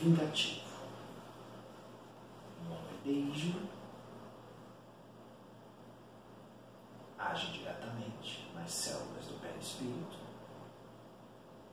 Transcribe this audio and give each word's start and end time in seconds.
vingativo. 0.00 0.66
O 2.60 2.64
monoideísmo 2.64 3.68
age 7.18 7.52
diretamente 7.52 8.50
nas 8.54 8.70
células 8.70 9.26
do 9.26 9.40
perispírito, 9.40 10.18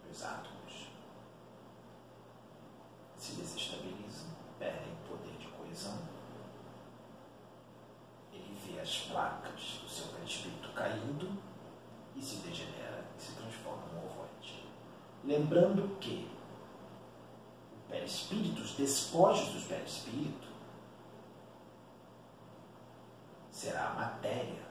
dos 0.07 0.23
átomos, 0.23 0.87
se 3.17 3.35
desestabilizam, 3.35 4.27
perdem 4.57 4.95
poder 5.07 5.37
de 5.37 5.47
coesão. 5.47 5.99
Ele 8.31 8.57
vê 8.65 8.79
as 8.79 8.99
placas 8.99 9.79
do 9.81 9.89
seu 9.89 10.07
perispírito 10.07 10.69
caindo 10.69 11.37
e 12.15 12.21
se 12.21 12.37
degenera 12.37 13.05
e 13.17 13.21
se 13.21 13.33
transforma 13.33 13.83
num 13.93 14.05
ovoide. 14.05 14.65
Lembrando 15.23 15.85
o 15.85 15.92
despojos 18.77 19.49
do 19.49 19.67
perispírito, 19.67 20.47
será 23.51 23.89
a 23.89 23.93
matéria 23.93 24.63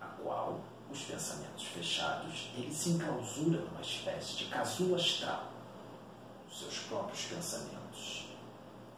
a 0.00 0.06
qual 0.06 0.60
os 0.90 1.02
pensamentos 1.02 1.64
fechados 1.64 2.50
ele 2.56 2.72
se 2.72 2.90
enclausura 2.90 3.60
numa 3.60 3.80
espécie 3.80 4.36
de 4.36 4.46
casulo 4.46 4.94
astral 4.94 5.50
os 6.48 6.60
seus 6.60 6.78
próprios 6.80 7.24
pensamentos 7.24 8.26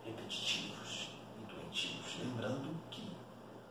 repetitivos 0.05 1.09
e 1.41 1.53
doentivos, 1.53 2.19
lembrando 2.19 2.77
que 2.91 3.17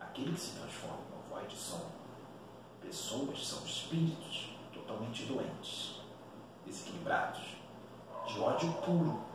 aquele 0.00 0.32
que 0.32 0.40
se 0.40 0.58
transforma 0.58 0.98
em 0.98 1.30
ovoide 1.30 1.56
são 1.56 1.80
pessoas, 2.82 3.46
são 3.46 3.64
espíritos 3.64 4.50
totalmente 4.74 5.24
doentes, 5.26 6.00
desequilibrados, 6.66 7.44
de 8.26 8.40
ódio 8.40 8.72
puro, 8.84 9.25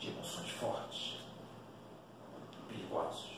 de 0.00 0.08
emoções 0.08 0.50
fortes 0.52 1.18
perigosos. 2.66 3.30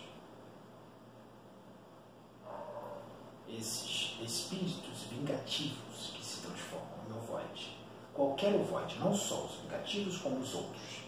Esses 3.49 4.17
espíritos 4.23 5.03
vingativos 5.11 6.13
que 6.15 6.25
se 6.25 6.41
transformam 6.41 6.89
em 7.09 7.13
ovoide, 7.13 7.77
qualquer 8.15 8.55
ovoide, 8.55 8.99
não 8.99 9.15
só 9.15 9.45
os 9.45 9.57
vingativos 9.57 10.19
como 10.19 10.39
os 10.39 10.55
outros, 10.55 11.03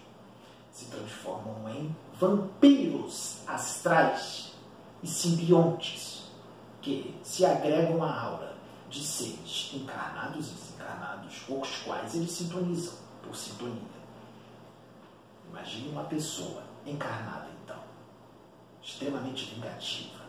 se 0.72 0.86
transformam 0.86 1.70
em 1.70 1.96
vampiros 2.18 3.38
astrais 3.46 4.52
e 5.02 5.06
simbiontes 5.06 6.24
que 6.82 7.14
se 7.22 7.46
agregam 7.46 8.02
à 8.02 8.20
aura 8.20 8.56
de 8.90 9.02
seres 9.02 9.70
encarnados 9.72 10.48
e 10.48 10.54
desencarnados, 10.54 11.38
com 11.46 11.60
os 11.60 11.76
quais 11.78 12.14
eles 12.14 12.30
sintonizam 12.30 12.94
por 13.22 13.34
sintonia. 13.34 14.03
Imagine 15.54 15.90
uma 15.90 16.02
pessoa 16.02 16.64
encarnada, 16.84 17.48
então, 17.62 17.78
extremamente 18.82 19.54
vingativa, 19.54 20.24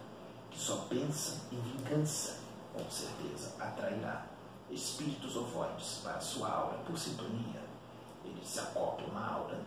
que 0.52 0.60
só 0.60 0.86
pensa 0.88 1.48
em 1.52 1.60
vingança, 1.62 2.42
com 2.72 2.88
certeza 2.92 3.56
atrairá 3.60 4.28
espíritos 4.70 5.36
ovoides 5.36 6.02
para 6.04 6.20
sua 6.20 6.48
aura 6.48 6.78
por 6.86 6.96
sintonia. 6.96 7.60
Eles 8.24 8.48
se 8.48 8.60
acoplam 8.60 9.12
na 9.16 9.28
aura 9.28 9.60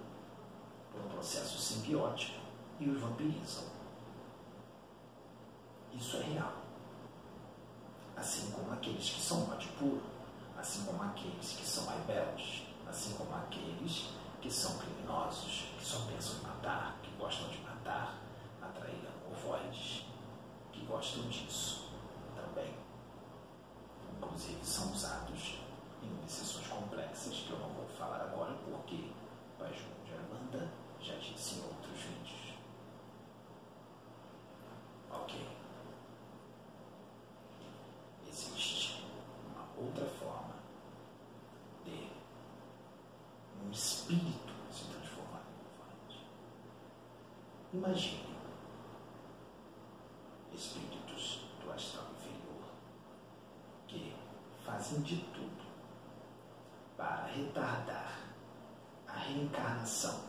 por 0.93 1.01
um 1.01 1.09
processo 1.09 1.59
simbiótico 1.59 2.39
e 2.79 2.89
os 2.89 3.01
vampirizam. 3.01 3.65
Isso 5.93 6.19
é 6.19 6.21
real. 6.21 6.53
Assim 8.17 8.53
como 8.53 8.73
aqueles 8.73 9.11
que 9.11 9.21
são 9.21 9.51
ódio 9.51 9.73
puro, 9.73 10.05
assim 10.57 10.85
como 10.85 11.03
aqueles 11.03 11.55
que 11.55 11.67
são 11.67 11.85
rebeldes, 11.89 12.63
assim 12.89 13.15
como 13.15 13.35
aqueles 13.35 14.07
que 14.41 14.51
são 14.51 14.79
criminosos, 14.79 15.69
que 15.79 15.85
só 15.85 16.01
pensam 16.07 16.39
em 16.39 16.43
matar, 16.43 16.99
que 17.03 17.11
gostam 17.17 17.49
de 17.49 17.59
matar, 17.59 18.19
atrairão 18.63 19.13
ovoides 19.31 20.05
que 20.73 20.85
gostam 20.85 21.29
disso 21.29 21.89
também. 22.35 22.75
Inclusive 24.17 24.65
são 24.65 24.93
usados 24.93 25.59
em 26.03 26.13
obsessões 26.23 26.67
complexas 26.69 27.35
que 27.35 27.51
eu 27.51 27.59
não 27.59 27.69
vou 27.71 27.87
falar 27.89 28.23
agora 28.23 28.55
porque 28.65 29.11
o 29.61 30.05
de 30.05 30.15
Armanda 30.15 30.71
já 31.01 31.15
disse 31.17 31.57
em 31.57 31.63
outros 31.63 31.99
vídeos. 31.99 32.55
Ok. 35.11 35.49
Existe 38.29 39.05
uma 39.47 39.67
outra 39.85 40.07
forma 40.07 40.55
de 41.85 42.09
um 43.65 43.71
espírito 43.71 44.53
se 44.71 44.85
transformar 44.85 45.43
em 45.51 45.59
ovoide. 45.67 46.27
Imagine 47.89 48.21
espíritos 50.53 51.47
do 51.65 51.73
astral 51.73 52.05
inferior 52.19 52.69
que 53.87 54.15
fazem 54.63 55.01
de 55.01 55.17
tudo 55.33 55.65
para 56.99 57.29
retardar 57.29 58.29
a 59.07 59.13
reencarnação. 59.13 60.21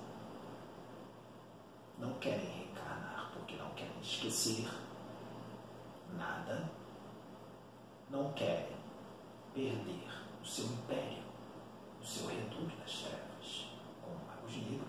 Não 1.98 2.14
querem 2.20 2.46
reencarnar 2.46 3.30
porque 3.34 3.58
não 3.58 3.70
querem 3.72 4.00
esquecer 4.00 4.66
nada, 6.14 6.72
não 8.10 8.32
querem 8.32 8.78
perder 9.54 10.08
o 10.42 10.46
seu 10.46 10.64
império, 10.64 11.24
o 12.02 12.06
seu 12.06 12.26
reduto 12.26 12.74
das 12.78 13.00
trevas, 13.00 13.68
como 14.02 14.16
magos 14.26 14.56
negros, 14.56 14.80
como 14.80 14.89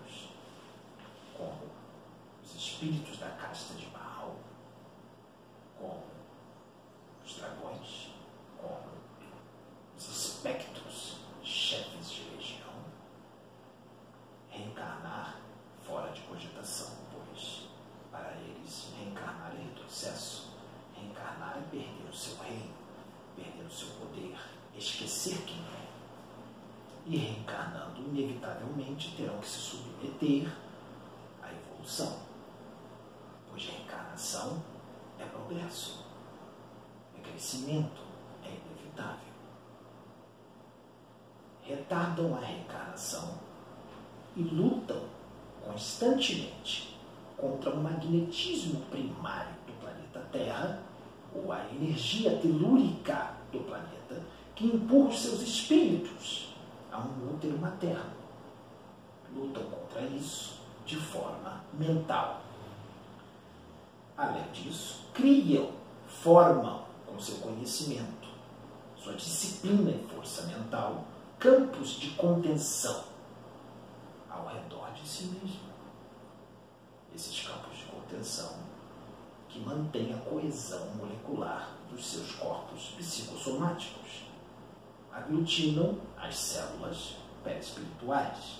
espíritos 2.81 3.19
da 3.19 3.29
casta 3.29 3.75
de 3.75 3.85
Baal, 3.87 4.39
como 5.77 6.01
os 7.23 7.35
dragões, 7.35 8.09
como 8.59 8.87
os 9.95 10.09
espectros, 10.09 11.17
chefes 11.43 12.09
de 12.09 12.23
legião, 12.31 12.73
reencarnar 14.49 15.39
fora 15.85 16.11
de 16.11 16.21
cogitação, 16.21 16.97
pois 17.11 17.67
para 18.09 18.31
eles 18.31 18.87
reencarnar 18.97 19.51
é 19.55 19.63
retrocesso, 19.63 20.51
reencarnar 20.95 21.57
é 21.57 21.69
perder 21.69 22.09
o 22.09 22.15
seu 22.15 22.35
reino, 22.39 22.73
perder 23.35 23.63
o 23.63 23.71
seu 23.71 23.89
poder, 23.89 24.35
esquecer 24.75 25.37
quem 25.45 25.59
é. 25.59 25.91
E 27.05 27.17
reencarnando, 27.17 28.01
inevitavelmente 28.01 29.15
terão 29.15 29.37
que 29.39 29.47
se 29.47 29.57
submeter 29.59 30.51
à 31.43 31.51
evolução, 31.51 32.31
pois 33.51 33.65
reencarnação 33.65 34.63
é 35.19 35.25
progresso, 35.25 36.05
é 37.17 37.21
crescimento, 37.61 38.01
é 38.43 38.47
inevitável. 38.47 39.31
Retardam 41.63 42.35
a 42.35 42.39
reencarnação 42.39 43.35
e 44.35 44.41
lutam 44.41 45.03
constantemente 45.65 46.97
contra 47.37 47.71
o 47.71 47.83
magnetismo 47.83 48.81
primário 48.85 49.53
do 49.67 49.73
planeta 49.79 50.19
Terra, 50.31 50.81
ou 51.33 51.51
a 51.51 51.65
energia 51.71 52.37
telúrica 52.37 53.35
do 53.51 53.59
planeta, 53.59 54.21
que 54.53 54.65
empurra 54.65 55.13
seus 55.13 55.41
espíritos 55.41 56.53
a 56.91 56.99
um 56.99 57.33
útero 57.33 57.57
materno. 57.57 58.11
Lutam 59.33 59.63
contra 59.63 60.01
isso 60.01 60.59
de 60.85 60.97
forma 60.97 61.63
mental. 61.73 62.41
Além 64.17 64.43
disso, 64.51 65.05
criam, 65.13 65.71
formam 66.07 66.90
com 67.11 67.19
seu 67.19 67.37
conhecimento, 67.37 68.29
sua 68.95 69.13
disciplina 69.13 69.91
e 69.91 70.07
força 70.07 70.43
mental, 70.43 71.05
campos 71.37 71.89
de 71.99 72.11
contenção 72.11 73.03
ao 74.29 74.47
redor 74.47 74.91
de 74.93 75.07
si 75.07 75.25
mesmo. 75.25 75.71
Esses 77.13 77.45
campos 77.45 77.77
de 77.77 77.85
contenção 77.85 78.59
que 79.49 79.59
mantêm 79.59 80.13
a 80.13 80.17
coesão 80.17 80.87
molecular 80.95 81.75
dos 81.89 82.05
seus 82.05 82.31
corpos 82.35 82.93
psicossomáticos, 82.97 84.23
aglutinam 85.11 85.99
as 86.17 86.37
células 86.37 87.15
perispirituais 87.43 88.59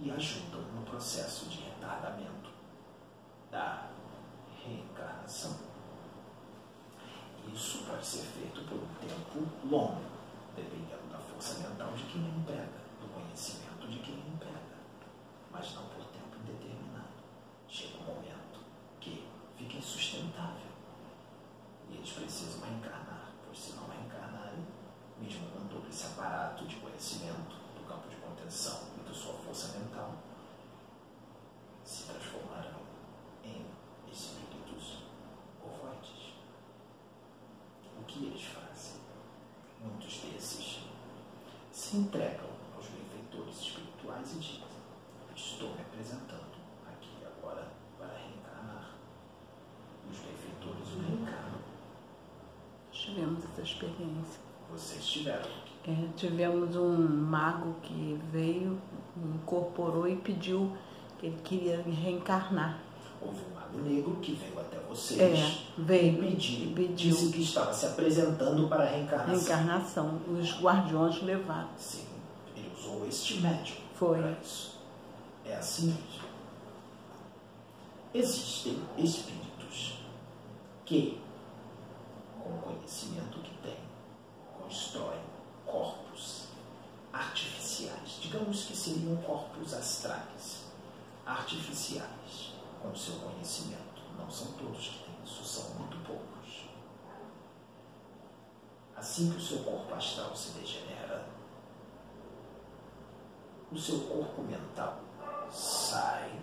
e 0.00 0.10
ajudam 0.10 0.62
no 0.74 0.82
processo 0.82 1.48
de 1.48 1.60
retardamento 1.60 2.50
da 3.52 3.88
reencarnação. 4.64 5.56
Isso 7.54 7.84
pode 8.00 8.06
ser 8.06 8.24
feito 8.32 8.62
por 8.62 8.78
um 8.78 8.94
tempo 8.96 9.46
longo, 9.68 10.00
dependendo 10.56 11.12
da 11.12 11.18
força 11.18 11.68
mental 11.68 11.92
de 11.92 12.04
quem 12.04 12.22
emprega, 12.22 12.80
do 12.98 13.06
conhecimento 13.12 13.86
de 13.88 13.98
quem 13.98 14.14
emprega, 14.14 14.80
mas 15.52 15.74
não 15.74 15.82
por 15.82 16.06
tempo 16.06 16.34
indeterminado. 16.42 17.12
Chega 17.68 17.98
um 17.98 18.04
momento 18.04 18.60
que 19.00 19.28
fica 19.58 19.76
insustentável 19.76 20.72
e 21.90 21.96
eles 21.96 22.10
precisam 22.10 22.62
reencarnar, 22.62 23.32
pois 23.44 23.58
se 23.58 23.72
não 23.74 23.86
reencarnarem, 23.86 24.64
mesmo 25.20 25.50
com 25.50 25.68
todo 25.68 25.86
esse 25.86 26.06
aparato 26.06 26.64
de 26.64 26.76
conhecimento 26.76 27.54
do 27.76 27.86
campo 27.86 28.08
de 28.08 28.16
contenção 28.16 28.80
e 28.96 29.06
da 29.06 29.12
sua 29.12 29.34
força 29.34 29.78
mental, 29.78 30.16
que 38.10 38.26
eles 38.26 38.42
fazem? 38.42 39.00
Muitos 39.80 40.18
desses 40.18 40.80
se 41.72 41.96
entregam 41.96 42.50
aos 42.74 42.86
benfeitores 42.86 43.60
espirituais 43.60 44.32
e 44.32 44.38
dizem: 44.38 44.64
Estou 45.34 45.70
me 45.70 45.80
apresentando 45.80 46.58
aqui 46.86 47.24
agora 47.24 47.68
para 47.96 48.08
reencarnar. 48.08 48.94
E 50.06 50.10
os 50.10 50.18
benfeitores 50.18 50.88
o 50.94 51.00
reencarnam. 51.00 51.60
Tivemos 52.90 53.44
essa 53.44 53.62
experiência. 54.00 54.40
Vocês 54.70 55.06
tiveram. 55.06 55.48
É, 55.86 55.94
tivemos 56.16 56.76
um 56.76 56.96
mago 57.08 57.74
que 57.82 58.18
veio, 58.30 58.80
incorporou 59.16 60.06
e 60.06 60.16
pediu 60.16 60.76
que 61.18 61.26
ele 61.26 61.40
queria 61.42 61.82
reencarnar. 61.82 62.78
Houve 63.20 63.40
um 63.50 63.54
mago 63.54 63.78
negro 63.82 64.16
que 64.22 64.32
veio 64.32 64.58
até 64.60 64.78
vocês 64.88 65.20
É, 65.20 65.58
veio 65.78 66.22
e 66.24 66.30
pediu, 66.30 66.74
pediu 66.74 66.94
disse 67.10 67.32
que 67.32 67.42
estava 67.42 67.72
se 67.72 67.86
apresentando 67.86 68.68
para 68.68 68.84
a 68.84 68.86
reencarnação. 68.88 69.34
reencarnação. 69.34 70.20
Os 70.28 70.60
guardiões 70.60 71.22
levaram. 71.22 71.68
Sim, 71.76 72.06
ele 72.56 72.70
usou 72.78 73.06
este 73.06 73.40
médium 73.40 73.76
Foi. 73.94 74.18
para 74.18 74.32
isso. 74.42 74.78
É 75.44 75.56
assim 75.56 75.86
mesmo. 75.86 76.30
Existem 78.12 78.78
espíritos 78.98 79.98
que, 80.84 81.18
com 82.42 82.50
o 82.50 82.58
conhecimento 82.58 83.38
que 83.38 83.50
têm, 83.62 83.76
constroem 84.70 85.20
corpos 85.66 86.46
artificiais. 87.12 88.20
Digamos 88.22 88.66
que 88.66 88.76
seriam 88.76 89.16
corpos 89.16 89.74
astrais, 89.74 90.66
artificiais, 91.26 92.54
com 92.80 92.94
seu 92.94 93.16
conhecimento. 93.16 94.00
Não 94.16 94.30
são 94.30 94.52
todos 94.52 94.86
que 94.86 95.04
têm 95.04 95.24
isso, 95.24 95.44
são 95.44 95.74
muito 95.74 95.96
poucos. 96.06 96.66
Assim 98.96 99.32
que 99.32 99.38
o 99.38 99.40
seu 99.40 99.58
corpo 99.64 99.92
astral 99.92 100.36
se 100.36 100.50
degenera, 100.52 101.26
o 103.72 103.78
seu 103.78 103.98
corpo 104.00 104.42
mental 104.42 105.00
sai 105.50 106.40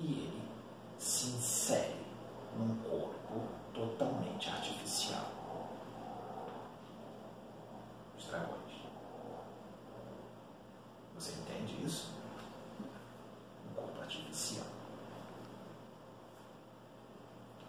e 0.00 0.04
ele 0.04 0.42
se 0.98 1.28
insere 1.28 2.04
num 2.56 2.76
corpo 2.78 3.46
totalmente 3.72 4.48
artificial. 4.48 5.37
Dragões. 8.28 8.74
Você 11.14 11.32
entende 11.32 11.84
isso? 11.84 12.12
Um 13.70 13.74
corpo 13.74 14.00
artificial. 14.02 14.66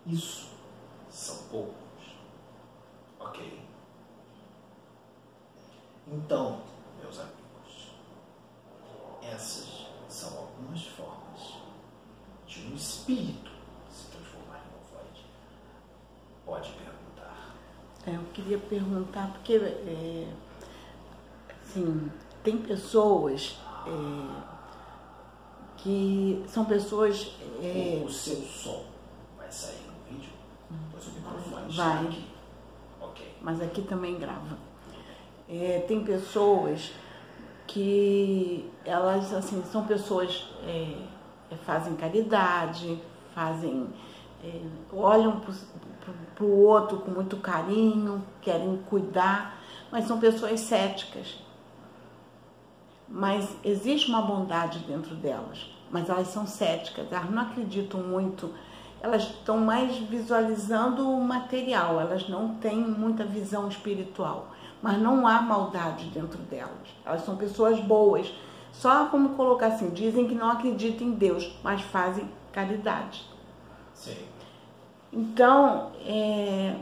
Isso 0.06 0.50
são 1.10 1.38
poucos. 1.50 1.76
Ok? 3.20 3.66
Então, 6.08 6.62
meus 7.02 7.20
amigos, 7.20 7.92
essas 9.22 9.88
são 10.10 10.38
algumas 10.40 10.86
formas 10.88 11.58
de 12.46 12.62
um 12.68 12.76
espírito 12.76 13.52
se 13.90 14.08
transformar 14.08 14.58
em 14.58 14.92
void. 14.92 15.26
Pode 16.46 16.70
perguntar. 16.72 17.56
É, 18.06 18.16
eu 18.16 18.26
queria 18.34 18.58
perguntar, 18.58 19.32
porque 19.32 19.54
é, 19.54 20.49
assim, 21.70 22.12
tem 22.44 22.58
pessoas 22.58 23.58
é, 23.86 24.42
que 25.78 26.44
são 26.48 26.66
pessoas. 26.66 27.36
é, 27.62 28.02
O 28.06 28.10
seu 28.10 28.36
som 28.38 28.86
vai 29.38 29.52
sair 29.52 29.86
no 29.88 30.16
vídeo? 30.16 30.32
O 30.72 30.76
microfone 31.16 31.72
Vai. 31.74 32.06
aqui. 32.06 32.28
Ok. 33.02 33.36
mas 33.42 33.62
aqui 33.62 33.82
também 33.84 34.18
grava. 34.18 34.58
É, 35.48 35.84
tem 35.88 36.04
pessoas 36.04 36.92
que 37.66 38.70
elas 38.84 39.32
assim 39.34 39.64
são 39.72 39.86
pessoas 39.86 40.48
é, 40.64 40.96
é, 41.52 41.56
fazem 41.56 41.96
caridade, 41.96 43.02
fazem 43.34 43.88
é, 44.44 44.62
olham 44.92 45.40
para 46.36 46.46
o 46.46 46.66
outro 46.66 47.00
com 47.00 47.12
muito 47.12 47.38
carinho, 47.38 48.24
querem 48.42 48.78
cuidar, 48.90 49.62
mas 49.92 50.06
são 50.06 50.20
pessoas 50.20 50.60
céticas. 50.60 51.38
Mas 53.10 53.50
existe 53.64 54.10
uma 54.10 54.22
bondade 54.22 54.80
dentro 54.80 55.16
delas, 55.16 55.70
mas 55.90 56.10
elas 56.10 56.28
são 56.28 56.46
céticas, 56.46 57.12
elas 57.12 57.30
não 57.32 57.42
acreditam 57.42 58.02
muito, 58.02 58.54
elas 59.02 59.24
estão 59.24 59.58
mais 59.58 59.98
visualizando 59.98 61.10
o 61.10 61.24
material, 61.24 62.00
elas 62.00 62.30
não 62.30 62.56
têm 62.56 62.78
muita 62.78 63.24
visão 63.24 63.68
espiritual, 63.68 64.48
mas 64.82 65.00
não 65.00 65.26
há 65.28 65.42
maldade 65.42 66.06
dentro 66.10 66.38
delas. 66.44 66.88
Elas 67.06 67.24
são 67.24 67.36
pessoas 67.36 67.80
boas. 67.80 68.32
Só 68.72 69.08
como 69.08 69.30
colocar 69.30 69.68
assim, 69.68 69.90
dizem 69.90 70.28
que 70.28 70.36
não 70.36 70.52
acreditam 70.52 71.08
em 71.08 71.12
Deus, 71.12 71.58
mas 71.64 71.82
fazem 71.82 72.30
caridade. 72.52 73.26
Sim. 73.94 74.16
Então, 75.12 75.92
é, 76.06 76.76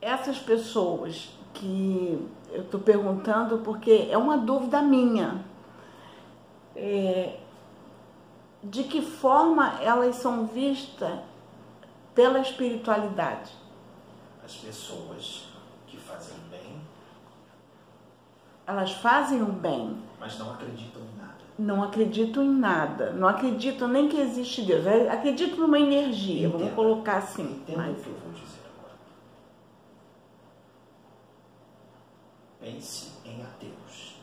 essas 0.00 0.38
pessoas 0.38 1.28
que 1.52 2.26
eu 2.54 2.62
estou 2.62 2.80
perguntando 2.80 3.58
porque 3.58 4.08
é 4.10 4.16
uma 4.16 4.38
dúvida 4.38 4.80
minha. 4.80 5.44
É, 6.76 7.38
de 8.62 8.84
que 8.84 9.02
forma 9.02 9.80
elas 9.82 10.16
são 10.16 10.46
vistas 10.46 11.18
pela 12.14 12.38
espiritualidade? 12.40 13.52
As 14.44 14.54
pessoas 14.56 15.48
que 15.86 15.96
fazem 15.96 16.36
bem, 16.50 16.80
Elas 18.66 18.92
fazem 18.92 19.42
o 19.42 19.46
bem, 19.52 19.98
mas 20.18 20.38
não 20.38 20.52
acreditam 20.52 21.02
em 21.02 21.18
nada. 21.18 21.34
não 21.58 21.82
acreditam 21.84 22.42
em 22.42 22.48
nada, 22.50 23.10
não 23.12 23.28
acreditam 23.28 23.88
nem 23.88 24.08
que 24.08 24.18
existe 24.18 24.62
Deus, 24.62 24.86
acreditam 25.10 25.58
numa 25.58 25.78
energia, 25.78 26.48
vamos 26.48 26.62
Entenda. 26.62 26.74
colocar 26.76 27.16
assim. 27.18 27.42
Entenda 27.44 27.82
Mas, 27.82 27.98
o 27.98 28.02
que 28.02 28.08
eu 28.08 28.14
vou 28.16 28.32
dizer 28.32 28.60
agora. 28.78 28.94
Pense 32.64 33.12
em 33.26 33.42
ateus. 33.42 34.16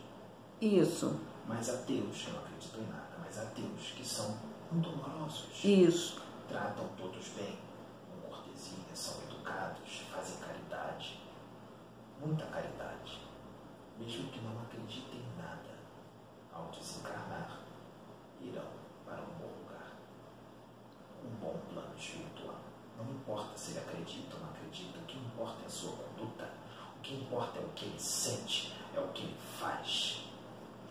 isso, 0.59 1.19
Mas 1.47 1.69
ateus 1.69 2.23
que 2.23 2.31
não 2.31 2.39
acreditam 2.39 2.81
em 2.81 2.87
nada, 2.87 3.15
mas 3.19 3.37
ateus 3.37 3.91
que 3.95 4.03
são 4.03 4.35
muito 4.71 4.89
amorosos, 4.89 5.63
isso, 5.63 6.19
tratam 6.49 6.87
todos 6.97 7.27
bem, 7.35 7.59
com 8.09 8.29
cortesia, 8.29 8.95
são 8.95 9.21
educados, 9.25 9.99
fazem 10.11 10.37
caridade, 10.39 11.19
muita 12.19 12.43
caridade, 12.47 13.21
mesmo 13.99 14.31
que 14.31 14.41
não 14.41 14.59
acreditem 14.63 15.19
em 15.19 15.37
nada, 15.37 15.77
ao 16.51 16.71
desencarnar, 16.71 17.59
irão 18.41 18.71
para 19.05 19.21
um 19.21 19.37
bom 19.37 19.53
lugar, 19.61 19.91
um 21.23 21.35
bom 21.39 21.59
plano 21.71 21.95
espiritual. 21.95 22.57
Não 22.97 23.05
importa 23.11 23.55
se 23.55 23.71
ele 23.71 23.81
acredita 23.81 24.35
ou 24.35 24.41
não 24.41 24.49
acredita, 24.49 24.97
o 24.97 25.03
que 25.03 25.19
importa 25.19 25.61
é 25.61 25.65
a 25.67 25.69
sua 25.69 25.91
conduta, 25.91 26.50
que 27.11 27.17
importa 27.17 27.59
é 27.59 27.61
o 27.61 27.69
que 27.75 27.85
ele 27.85 27.99
sente, 27.99 28.71
é 28.95 28.99
o 28.99 29.07
que 29.09 29.23
ele 29.23 29.35
faz. 29.59 30.21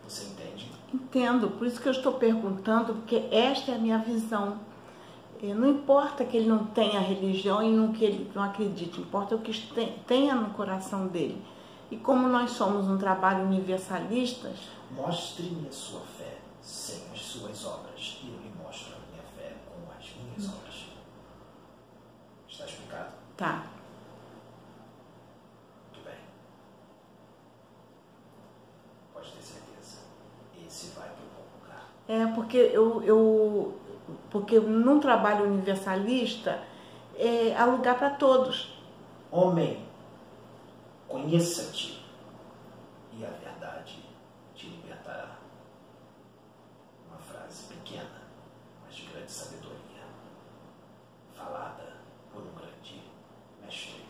Você 0.06 0.24
entende? 0.24 0.70
Entendo, 0.92 1.50
por 1.50 1.66
isso 1.66 1.80
que 1.80 1.88
eu 1.88 1.92
estou 1.92 2.14
perguntando, 2.14 2.94
porque 2.94 3.28
esta 3.30 3.72
é 3.72 3.74
a 3.76 3.78
minha 3.78 3.98
visão. 3.98 4.58
Eh, 5.42 5.54
Não 5.54 5.68
importa 5.70 6.24
que 6.24 6.36
ele 6.36 6.48
não 6.48 6.66
tenha 6.66 7.00
religião 7.00 7.62
e 7.62 7.70
no 7.70 7.92
que 7.92 8.04
ele 8.04 8.30
não 8.34 8.42
acredite, 8.42 9.00
importa 9.00 9.34
o 9.34 9.40
que 9.40 9.52
tenha 10.06 10.34
no 10.34 10.50
coração 10.50 11.06
dele. 11.06 11.42
E 11.90 11.96
como 11.96 12.28
nós 12.28 12.50
somos 12.52 12.86
um 12.86 12.98
trabalho 12.98 13.44
universalista, 13.44 14.52
Mostre-me 14.90 15.68
a 15.68 15.72
sua 15.72 16.00
fé 16.00 16.38
sem 16.60 17.04
as 17.12 17.20
suas 17.20 17.64
obras, 17.64 18.18
e 18.24 18.28
eu 18.28 18.34
lhe 18.40 18.52
mostro 18.62 18.92
a 18.96 18.98
minha 19.10 19.22
fé 19.36 19.54
com 19.68 19.90
as 19.92 20.04
minhas 20.16 20.52
obras. 20.52 20.86
Está 22.48 22.64
explicado? 22.66 23.12
tá, 23.36 23.66
Muito 25.86 26.04
bem. 26.04 26.18
Pode 29.14 29.30
ter 29.30 29.42
certeza. 29.42 29.98
Esse 30.66 30.88
vai 30.88 31.08
para 31.08 31.22
um 31.24 31.28
bom 31.36 31.62
lugar. 31.62 31.88
É 32.12 32.26
porque 32.34 32.56
eu, 32.56 33.02
eu 33.02 33.74
porque 34.30 34.58
num 34.58 34.98
trabalho 34.98 35.44
universalista 35.44 36.60
é, 37.20 37.54
há 37.54 37.66
lugar 37.66 37.98
para 37.98 38.10
todos. 38.10 38.80
Homem, 39.30 39.86
conheça-te, 41.06 42.02
e 43.12 43.24
a 43.24 43.28
verdade 43.28 44.02
te 44.54 44.66
libertará. 44.68 45.36
Uma 47.06 47.18
frase 47.18 47.64
pequena, 47.64 48.22
mas 48.82 48.94
de 48.94 49.02
grande 49.02 49.30
sabedoria, 49.30 50.04
falada 51.36 51.98
por 52.32 52.42
um 52.42 52.54
grande 52.54 53.02
mestre. 53.62 54.06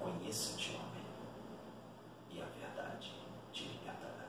Conheça-te, 0.00 0.70
homem, 0.74 1.06
e 2.30 2.42
a 2.42 2.46
verdade 2.46 3.12
te 3.52 3.64
libertará. 3.64 4.26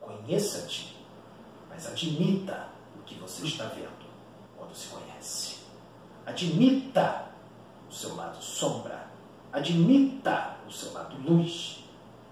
Conheça-te, 0.00 0.96
mas 1.68 1.86
admita 1.86 2.68
o 2.98 3.02
que 3.02 3.16
você 3.16 3.44
está 3.44 3.66
vendo 3.66 4.04
quando 4.56 4.74
se 4.74 4.88
Admita 6.44 7.30
seu 7.90 8.14
lado 8.16 8.36
sombra. 8.42 9.06
Admita 9.50 10.58
o 10.68 10.70
seu 10.70 10.92
lado 10.92 11.16
luz. 11.26 11.84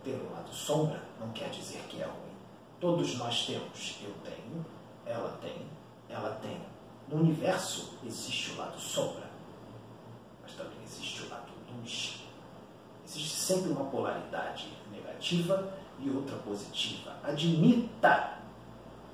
Ter 0.04 0.16
o 0.16 0.30
lado 0.30 0.52
sombra 0.52 1.02
não 1.18 1.30
quer 1.30 1.48
dizer 1.48 1.80
que 1.88 2.02
é 2.02 2.04
ruim. 2.04 2.36
Todos 2.78 3.16
nós 3.16 3.46
temos. 3.46 3.96
Eu 4.02 4.12
tenho, 4.22 4.66
ela 5.06 5.38
tem, 5.40 5.66
ela 6.10 6.34
tem. 6.42 6.60
No 7.08 7.22
universo 7.22 7.94
existe 8.04 8.50
o 8.50 8.58
lado 8.58 8.78
sombra, 8.78 9.30
mas 10.42 10.52
também 10.52 10.78
existe 10.84 11.22
o 11.22 11.30
lado 11.30 11.50
luz. 11.74 12.22
Existe 13.06 13.40
sempre 13.40 13.70
uma 13.70 13.86
polaridade 13.86 14.68
negativa 14.90 15.72
e 15.98 16.10
outra 16.10 16.36
positiva. 16.36 17.16
Admita 17.24 18.38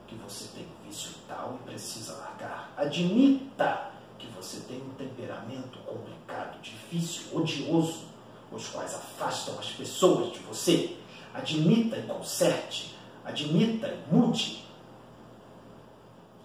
que 0.09 0.17
você 0.17 0.49
tem 0.57 0.67
um 0.67 0.89
vício 0.89 1.13
tal 1.29 1.55
e 1.55 1.69
precisa 1.69 2.17
largar. 2.17 2.73
Admita 2.77 3.98
você 4.39 4.61
tem 4.61 4.81
um 4.81 4.95
temperamento 4.95 5.79
complicado, 5.81 6.61
difícil, 6.63 7.37
odioso, 7.37 8.07
os 8.53 8.69
quais 8.69 8.95
afastam 8.95 9.59
as 9.59 9.71
pessoas 9.71 10.33
de 10.33 10.39
você. 10.41 10.97
Admita 11.35 11.97
e 11.97 12.07
conserte, 12.07 12.97
admita 13.25 13.89
e 13.89 14.15
mude. 14.15 14.65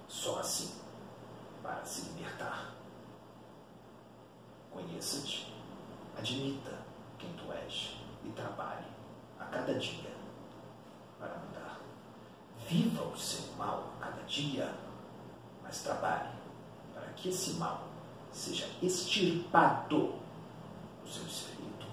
Só 0.08 0.40
assim 0.40 0.72
para 1.62 1.86
se 1.86 2.10
libertar. 2.10 2.74
Conheça-te, 4.72 5.54
admita 6.18 6.72
quem 7.18 7.32
tu 7.34 7.52
és 7.54 7.96
e 8.26 8.30
trabalhe 8.30 8.88
a 9.40 9.46
cada 9.46 9.76
dia 9.76 10.12
para 11.20 11.36
mudar. 11.38 11.80
Viva 12.68 13.04
o 13.04 13.18
seu 13.18 13.54
mal 13.56 13.94
a 14.00 14.06
cada 14.06 14.24
dia, 14.24 14.74
mas 15.62 15.84
trabalhe 15.84 16.43
que 17.16 17.30
esse 17.30 17.52
mal 17.54 17.88
seja 18.32 18.68
extirpado 18.82 20.14
do 21.04 21.10
seu 21.10 21.26
espírito. 21.26 21.88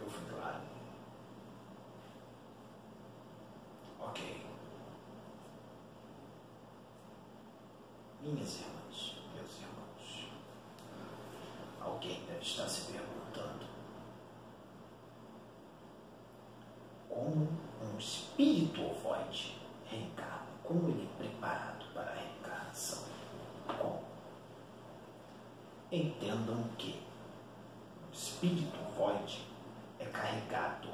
Eu 0.00 0.08
fui 0.10 0.24
claro? 0.28 0.60
Ok. 4.00 4.46
Minhas 8.22 8.60
irmãs, 8.60 9.16
meus 9.34 9.52
irmãos, 9.60 10.28
alguém 11.80 12.20
deve 12.26 12.42
estar 12.42 12.68
se 12.68 12.92
perguntando 12.92 13.66
como 17.08 17.48
um 17.82 17.98
espírito 17.98 18.82
ovoide 18.82 19.56
reencarna, 19.90 20.46
como 20.62 20.88
ele 20.88 21.08
é 21.08 21.22
preparado 21.22 21.86
para 21.94 22.10
a 22.10 22.14
reencarnação. 22.14 23.04
Como? 23.66 24.04
Entendam 25.90 26.64
que 26.76 27.02
o 28.10 28.14
espírito 28.14 28.78
ovoide 28.88 29.46
é 29.98 30.04
carregado 30.06 30.88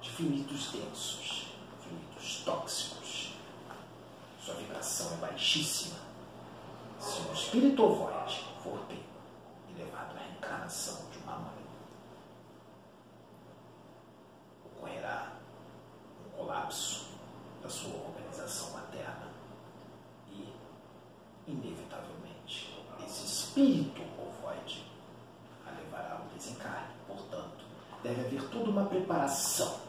de 0.00 0.10
fluidos 0.10 0.70
densos, 0.70 1.46
fluidos 1.82 2.42
tóxicos. 2.44 3.32
Sua 4.40 4.54
vibração 4.54 5.14
é 5.14 5.16
baixíssima. 5.16 5.98
Se 7.00 7.20
um 7.22 7.32
espírito 7.56 7.96
for 8.62 8.78
pego 8.86 9.00
e 9.70 9.78
levado 9.78 10.14
à 10.14 10.20
reencarnação 10.20 11.08
de 11.10 11.18
uma 11.18 11.36
mãe, 11.36 11.64
ocorrerá 14.66 15.32
um 16.26 16.36
colapso 16.36 17.06
da 17.62 17.68
sua 17.70 17.94
organização 17.94 18.72
materna 18.72 19.28
e, 20.30 20.52
inevitavelmente, 21.46 22.84
esse 23.06 23.24
espírito 23.24 24.02
ovoide 24.18 24.84
a 25.66 25.70
levará 25.70 26.18
ao 26.18 26.26
desencarne. 26.36 26.94
Portanto, 27.06 27.64
deve 28.02 28.20
haver 28.20 28.50
toda 28.50 28.68
uma 28.68 28.84
preparação 28.84 29.80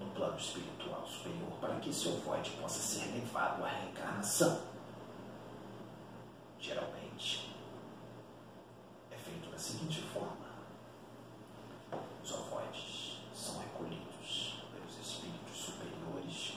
no 0.00 0.06
plano 0.06 0.36
espiritual 0.36 1.06
superior 1.06 1.52
para 1.60 1.76
que 1.76 1.90
esse 1.90 2.08
ovoide 2.08 2.50
possa 2.60 2.80
ser 2.80 3.12
levado 3.12 3.64
à 3.64 3.68
reencarnação. 3.68 4.66
Geralmente, 6.60 7.54
é 9.10 9.16
feito 9.16 9.50
da 9.50 9.58
seguinte 9.58 10.02
forma: 10.02 10.36
os 12.22 12.32
ovoides 12.32 13.18
são 13.34 13.58
recolhidos 13.58 14.62
pelos 14.72 14.98
espíritos 14.98 15.56
superiores, 15.56 16.54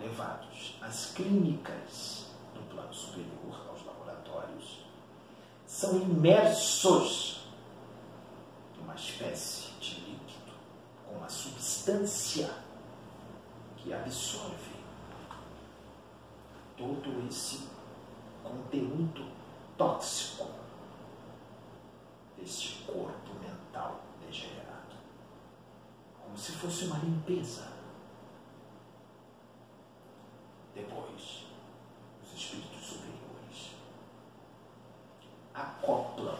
levados 0.00 0.76
às 0.80 1.12
clínicas 1.12 2.26
do 2.54 2.60
plano 2.68 2.92
superior, 2.92 3.68
aos 3.70 3.84
laboratórios, 3.86 4.84
são 5.66 5.96
imersos 5.96 7.46
numa 8.76 8.94
espécie 8.94 9.70
de 9.80 9.94
líquido 10.00 10.52
com 11.06 11.16
uma 11.16 11.28
substância 11.28 12.52
que 13.76 13.92
absorve 13.92 14.72
todo 16.76 17.26
esse 17.28 17.72
conteúdo 18.42 19.26
tóxico 19.78 20.48
deste 22.36 22.82
corpo 22.84 23.34
mental 23.40 24.00
degenerado. 24.26 24.96
Como 26.22 26.36
se 26.36 26.52
fosse 26.52 26.84
uma 26.86 26.98
limpeza. 26.98 27.70
Depois, 30.74 31.46
os 32.24 32.32
espíritos 32.34 32.80
superiores 32.80 33.76
acoplam 35.54 36.38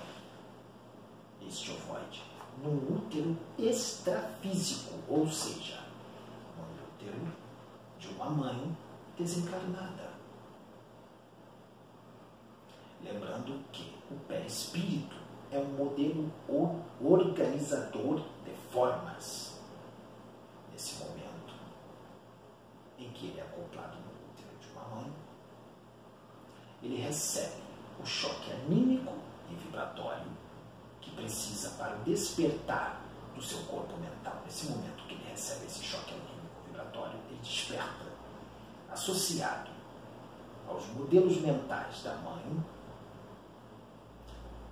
este 1.46 1.72
ovoide 1.72 2.22
no 2.62 2.96
útero 2.96 3.36
extrafísico, 3.58 4.94
ou 5.08 5.28
seja, 5.28 5.82
no 6.56 6.64
útero 6.86 7.32
de 7.98 8.08
uma 8.08 8.30
mãe 8.30 8.76
desencarnada. 9.19 10.12
Lembrando 13.02 13.62
que 13.73 13.97
o 14.11 14.14
perispírito 14.28 15.16
é 15.50 15.59
um 15.59 15.73
modelo 15.73 16.31
organizador 17.00 18.23
de 18.45 18.52
formas. 18.73 19.61
Nesse 20.73 21.04
momento 21.04 21.54
em 22.99 23.11
que 23.11 23.26
ele 23.26 23.40
é 23.40 23.42
acoplado 23.42 23.97
no 23.97 24.31
útero 24.31 24.59
de 24.61 24.69
uma 24.69 24.97
mãe, 24.97 25.12
ele 26.83 26.97
recebe 26.97 27.62
o 28.00 28.07
choque 28.07 28.52
anímico 28.52 29.12
e 29.50 29.54
vibratório 29.54 30.31
que 31.00 31.11
precisa 31.11 31.71
para 31.71 31.97
o 31.97 32.04
despertar 32.04 33.02
do 33.35 33.42
seu 33.42 33.59
corpo 33.64 33.97
mental. 33.99 34.40
Nesse 34.45 34.66
momento 34.66 35.04
que 35.07 35.14
ele 35.14 35.28
recebe 35.31 35.66
esse 35.66 35.83
choque 35.83 36.14
anímico 36.14 36.62
vibratório, 36.66 37.19
ele 37.28 37.38
desperta, 37.42 38.12
associado 38.92 39.70
aos 40.68 40.87
modelos 40.88 41.40
mentais 41.40 42.02
da 42.02 42.14
mãe, 42.16 42.64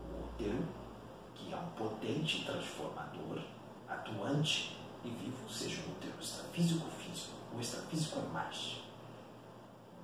o 0.03 0.25
útero, 0.25 0.63
que 1.35 1.53
é 1.53 1.57
um 1.57 1.71
potente 1.71 2.45
transformador, 2.45 3.43
atuante 3.89 4.77
e 5.05 5.09
vivo, 5.11 5.49
seja 5.49 5.83
o 5.83 5.93
útero 5.93 6.15
extrafísico 6.21 6.85
ou 6.85 6.91
físico. 6.91 7.35
O 7.55 7.61
extrafísico 7.61 8.19
é 8.19 8.33
mais. 8.33 8.83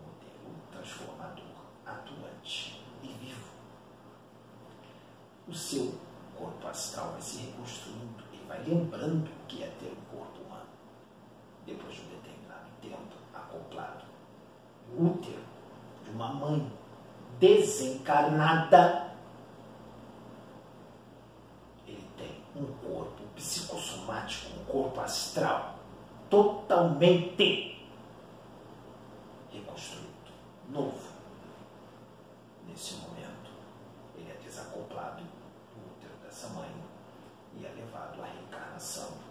Modelo 0.01 0.55
transformador, 0.73 1.45
atuante 1.85 2.83
e 3.03 3.09
vivo. 3.09 3.51
O 5.47 5.55
seu 5.55 5.95
corpo 6.37 6.67
astral 6.67 7.13
vai 7.13 7.23
se 7.23 7.39
reconstruindo, 7.39 8.25
ele 8.33 8.45
vai 8.47 8.63
lembrando 8.65 9.31
o 9.31 9.47
que 9.47 9.63
é 9.63 9.69
ter 9.79 9.93
um 9.93 10.17
corpo 10.17 10.41
humano. 10.43 10.67
Depois 11.65 11.95
de 11.95 12.01
um 12.03 12.09
determinado 12.09 12.69
tempo, 12.81 13.17
acoplado, 13.33 14.05
o 14.86 14.86
útero 14.99 15.45
de 16.05 16.11
uma 16.11 16.33
mãe 16.33 16.73
desencarnada, 17.39 19.13
ele 21.87 22.09
tem 22.17 22.43
um 22.55 22.67
corpo 22.87 23.23
psicossomático, 23.35 24.59
um 24.59 24.65
corpo 24.65 25.01
astral 25.01 25.79
totalmente 26.31 27.87
reconstruído, 29.53 30.07
novo. 30.71 31.17
Nesse 32.67 32.95
momento, 32.95 33.51
ele 34.17 34.31
é 34.31 34.35
desacoplado 34.43 35.23
do 35.23 35.93
útero 35.93 36.15
dessa 36.25 36.49
mãe 36.49 36.71
e 37.55 37.65
é 37.65 37.69
levado 37.69 38.23
à 38.23 38.27
reencarnação 38.27 39.26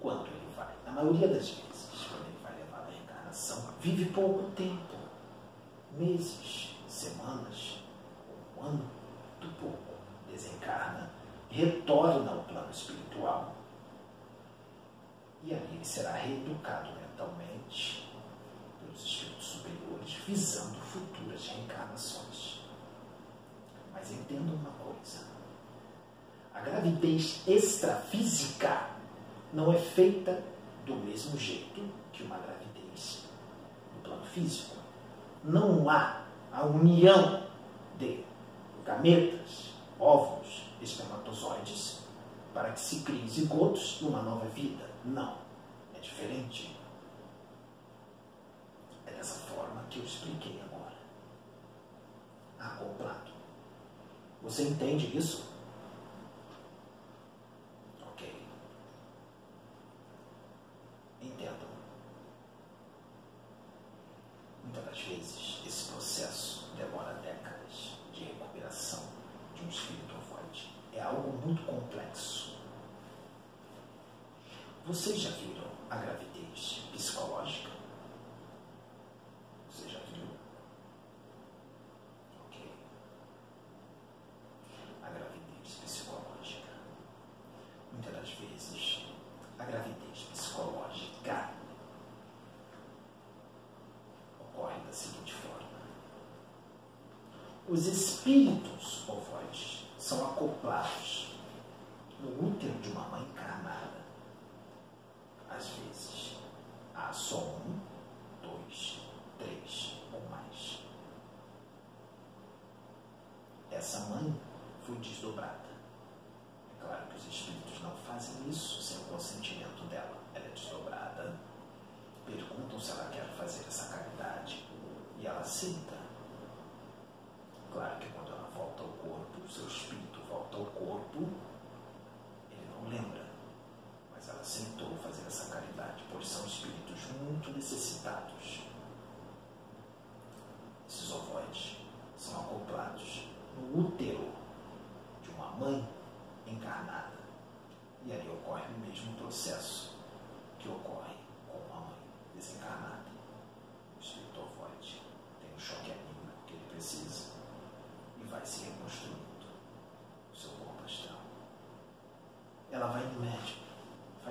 quanto 0.00 0.26
ele 0.26 0.54
vai 0.56 0.74
Na 0.84 0.92
maioria 0.92 1.28
das 1.28 1.48
vezes, 1.50 2.06
quando 2.08 2.26
ele 2.26 2.38
vai 2.42 2.52
levar 2.56 2.78
a 2.78 2.90
reencarnação, 2.90 3.74
vive 3.80 4.06
pouco 4.06 4.50
tempo 4.52 5.00
meses, 5.92 6.76
semanas, 6.88 7.78
um 8.56 8.62
ano, 8.62 8.90
muito 9.40 9.60
pouco. 9.60 9.90
Desencarna, 10.30 11.10
retorna 11.50 12.30
ao 12.30 12.42
plano 12.44 12.70
espiritual. 12.70 13.54
E 15.42 15.52
ali 15.52 15.74
ele 15.74 15.84
será 15.84 16.12
reeducado 16.12 16.90
mentalmente 16.92 18.08
pelos 18.78 19.04
espíritos 19.04 19.46
superiores, 19.46 20.14
visando 20.26 20.78
futuras 20.80 21.48
reencarnações. 21.48 22.60
Mas 23.92 24.12
entenda 24.12 24.52
uma 24.52 24.70
coisa: 24.70 25.24
a 26.54 26.60
gravidez 26.60 27.42
extrafísica 27.48 28.99
não 29.52 29.72
é 29.72 29.78
feita 29.78 30.42
do 30.86 30.94
mesmo 30.96 31.38
jeito 31.38 31.82
que 32.12 32.22
uma 32.22 32.38
gravidez 32.38 33.24
no 33.94 34.02
plano 34.02 34.24
físico. 34.24 34.76
Não 35.42 35.88
há 35.88 36.24
a 36.52 36.64
união 36.66 37.44
de 37.98 38.24
gametas, 38.84 39.70
óvulos, 39.98 40.64
espermatozoides 40.80 42.00
para 42.52 42.72
que 42.72 42.80
se 42.80 43.00
criem 43.00 43.28
zigotos 43.28 43.98
e 44.00 44.04
uma 44.04 44.22
nova 44.22 44.46
vida. 44.46 44.84
Não. 45.04 45.38
É 45.94 46.00
diferente. 46.00 46.76
É 49.06 49.12
dessa 49.12 49.38
forma 49.40 49.84
que 49.88 49.98
eu 49.98 50.04
expliquei 50.04 50.60
agora. 50.62 50.94
Ah, 52.58 52.74
acoplado. 52.74 53.30
Você 54.42 54.62
entende 54.64 55.16
isso? 55.16 55.44
Vezes, 65.08 65.60
esse 65.66 65.90
processo 65.90 66.64
demora 66.76 67.14
décadas 67.14 67.96
de 68.12 68.24
recuperação 68.24 69.02
de 69.56 69.64
um 69.64 69.68
espírito 69.68 70.14
avoide. 70.14 70.70
É 70.94 71.00
algo 71.00 71.32
muito 71.44 71.62
complexo. 71.64 72.56
Vocês 74.86 75.18
já 75.18 75.30
viram 75.30 75.64
a 75.90 75.96
gravidez 75.96 76.82
psicológica? 76.92 77.79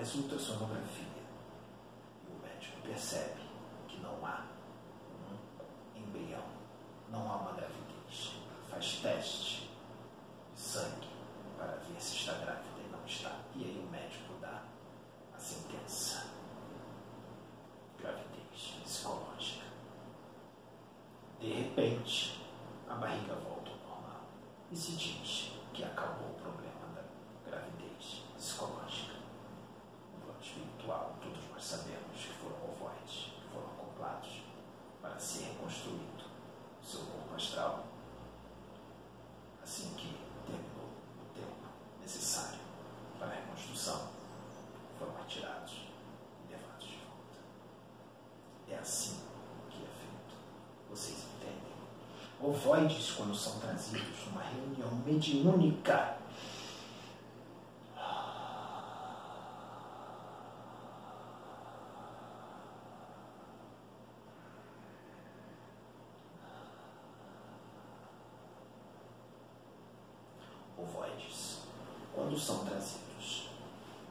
sutra 0.10 0.40
sono 0.40 0.66
perfino. 0.66 1.09
ovoides, 52.60 53.12
quando 53.12 53.34
são 53.34 53.58
trazidos 53.60 54.28
uma 54.30 54.42
reunião 54.42 54.92
mediúnica, 55.06 56.18
ovoides, 70.78 71.60
quando 72.14 72.38
são 72.38 72.66
trazidos 72.66 73.50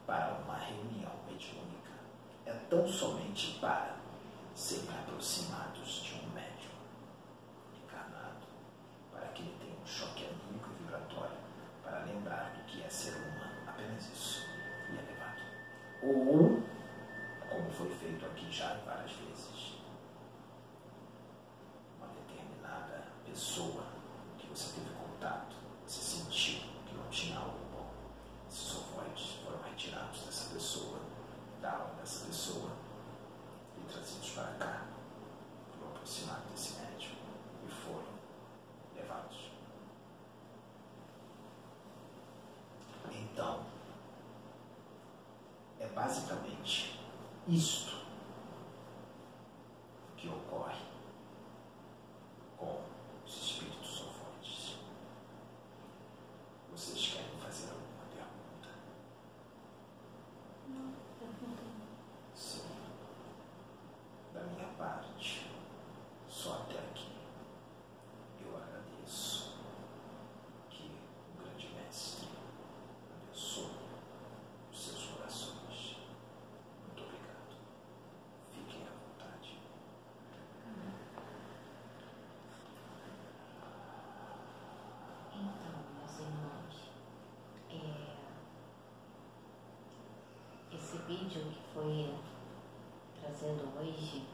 para 0.06 0.38
uma 0.44 0.56
reunião 0.56 1.12
mediúnica, 1.26 1.92
é 2.46 2.52
tão 2.70 2.88
somente 2.88 3.58
para 3.60 3.96
serem 4.54 4.88
aproximados 4.88 6.02
de 6.02 6.14
um 6.14 6.30
médium. 6.34 6.57
é 12.88 12.90
ser 12.90 13.12
humano, 13.16 13.52
apenas 13.66 14.02
isso, 14.14 14.48
e 14.90 14.96
é 14.96 15.02
levado. 15.02 15.42
Ou, 16.02 16.62
como 17.46 17.70
foi 17.70 17.90
feito 17.90 18.24
aqui 18.24 18.50
já 18.50 18.80
várias 18.86 19.12
vezes, 19.12 19.27
isto. 47.48 47.97
Foi 91.72 92.14
trazendo 93.18 93.66
hoje 93.80 94.26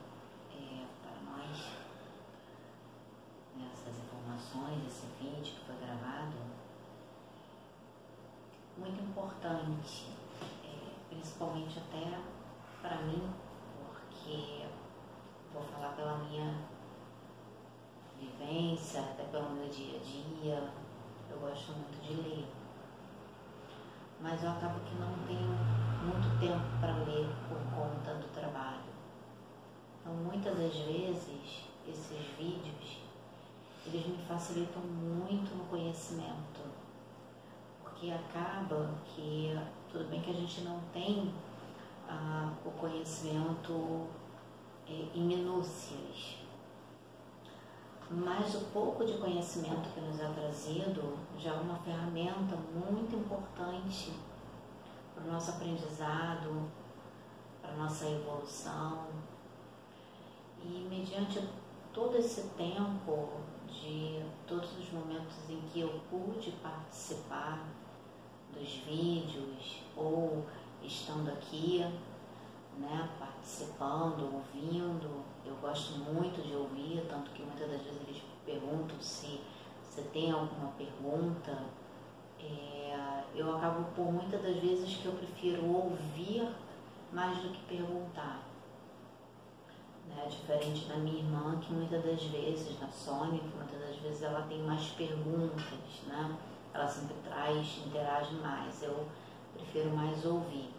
é, 0.51 0.85
para 1.01 1.21
nós 1.31 1.73
essas 3.73 3.97
informações, 3.97 4.85
esse 4.85 5.07
vídeo 5.21 5.55
que 5.55 5.67
foi 5.67 5.77
gravado, 5.77 6.33
muito 8.77 9.01
importante, 9.05 10.09
é, 10.65 10.95
principalmente 11.09 11.79
até 11.79 12.19
para 12.83 13.03
mim, 13.03 13.33
porque 14.19 14.67
vou 15.53 15.63
falar 15.63 15.91
pela 15.91 16.19
minha 16.25 16.57
vivência, 18.19 19.01
até 19.01 19.23
pelo 19.23 19.51
meu 19.51 19.69
dia 19.69 20.01
a 20.01 20.03
dia, 20.03 20.73
eu 21.31 21.39
gosto 21.39 21.71
muito 21.71 22.03
de 22.03 22.15
ler. 22.15 22.49
Mas 24.21 24.43
eu 24.43 24.51
acabo 24.51 24.81
que 24.81 24.97
não 24.97 25.13
tenho 25.29 25.93
muito 26.05 26.38
tempo 26.38 26.64
para 26.81 26.93
ler 27.05 27.29
por 27.49 27.59
conta 27.75 28.14
do 28.14 28.29
trabalho. 28.33 28.93
Então 30.01 30.14
muitas 30.14 30.57
das 30.57 30.75
vezes 30.75 31.64
esses 31.87 32.27
vídeos 32.38 33.05
eles 33.87 34.07
me 34.07 34.19
facilitam 34.27 34.83
muito 34.83 35.55
no 35.57 35.64
conhecimento. 35.64 36.61
Porque 37.83 38.11
acaba 38.11 38.90
que 39.05 39.59
tudo 39.90 40.09
bem 40.11 40.21
que 40.21 40.31
a 40.31 40.35
gente 40.35 40.62
não 40.62 40.81
tem 40.93 41.33
ah, 42.09 42.53
o 42.64 42.71
conhecimento 42.73 44.07
é, 44.88 45.07
em 45.14 45.23
minúcias, 45.23 46.38
mas 48.11 48.55
o 48.55 48.61
pouco 48.67 49.05
de 49.05 49.14
conhecimento 49.19 49.88
que 49.95 50.01
nos 50.01 50.21
é 50.21 50.29
trazido 50.29 51.19
já 51.38 51.51
é 51.51 51.61
uma 51.61 51.77
ferramenta 51.77 52.57
muito 52.73 53.17
importante 53.17 54.12
para 55.14 55.24
o 55.24 55.33
nosso 55.33 55.50
aprendizado, 55.50 56.68
para 57.62 57.72
a 57.72 57.77
nossa 57.77 58.07
evolução. 58.07 59.07
E 60.62 60.87
mediante 60.90 61.46
todo 61.92 62.16
esse 62.16 62.42
tempo 62.57 63.29
de 63.68 64.24
todos 64.46 64.77
os 64.79 64.92
momentos 64.92 65.37
em 65.48 65.61
que 65.72 65.81
eu 65.81 66.00
pude 66.11 66.50
participar 66.62 67.64
dos 68.53 68.68
vídeos 68.87 69.83
ou 69.96 70.44
estando 70.83 71.31
aqui, 71.31 71.81
né, 72.79 73.11
participando, 73.18 74.35
ouvindo. 74.35 75.24
Eu 75.44 75.55
gosto 75.57 75.98
muito 75.98 76.42
de 76.42 76.55
ouvir, 76.55 77.07
tanto 77.09 77.31
que 77.31 77.42
muitas 77.42 77.70
das 77.70 77.83
vezes 77.83 78.00
eles 78.09 78.22
perguntam 78.44 79.00
se 79.00 79.40
você 79.83 80.03
tem 80.12 80.31
alguma 80.31 80.72
pergunta. 80.72 81.57
É, 82.44 83.24
eu 83.35 83.57
acabo 83.57 83.85
por 83.94 84.12
muitas 84.12 84.42
das 84.42 84.57
vezes 84.57 84.96
que 84.96 85.07
eu 85.07 85.12
prefiro 85.12 85.64
ouvir 85.66 86.48
mais 87.12 87.38
do 87.38 87.48
que 87.48 87.62
perguntar. 87.64 88.42
Né? 90.09 90.26
Diferente 90.28 90.87
da 90.87 90.96
minha 90.96 91.18
irmã, 91.18 91.59
que 91.61 91.72
muitas 91.72 92.04
das 92.04 92.22
vezes, 92.24 92.78
da 92.78 92.88
Sônia, 92.88 93.40
que 93.40 93.57
muitas 93.57 93.80
das 93.80 93.96
vezes 93.96 94.22
ela 94.22 94.42
tem 94.42 94.62
mais 94.62 94.88
perguntas, 94.90 96.02
né? 96.07 96.37
Ela 96.74 96.87
sempre 96.87 97.14
traz, 97.24 97.83
interage 97.87 98.35
mais. 98.35 98.83
Eu 98.83 99.07
prefiro 99.54 99.90
mais 99.96 100.24
ouvir. 100.26 100.74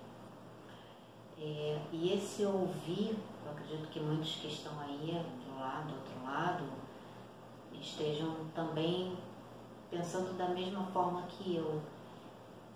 É, 1.39 1.80
e 1.91 2.13
esse 2.13 2.45
ouvir, 2.45 3.17
eu 3.45 3.51
acredito 3.51 3.89
que 3.89 3.99
muitos 3.99 4.36
que 4.36 4.47
estão 4.47 4.80
aí 4.80 5.25
do 5.45 5.60
lado, 5.60 5.88
do 5.88 5.95
outro 5.95 6.23
lado, 6.23 6.63
estejam 7.73 8.36
também 8.54 9.17
pensando 9.96 10.38
da 10.38 10.50
mesma 10.50 10.84
forma 10.88 11.22
que 11.24 11.56
eu, 11.56 11.82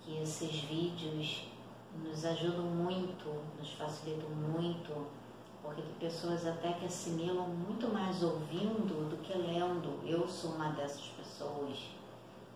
que 0.02 0.22
esses 0.22 0.62
vídeos 0.62 1.44
nos 2.02 2.24
ajudam 2.24 2.64
muito, 2.64 3.44
nos 3.60 3.74
facilitam 3.74 4.30
muito, 4.30 5.06
porque 5.62 5.82
tem 5.82 5.94
pessoas 5.96 6.48
até 6.48 6.72
que 6.74 6.86
assimilam 6.86 7.50
muito 7.50 7.90
mais 7.90 8.24
ouvindo 8.24 9.10
do 9.10 9.18
que 9.18 9.38
lendo. 9.38 10.00
Eu 10.08 10.26
sou 10.30 10.52
uma 10.52 10.70
dessas 10.70 11.06
pessoas 11.08 11.78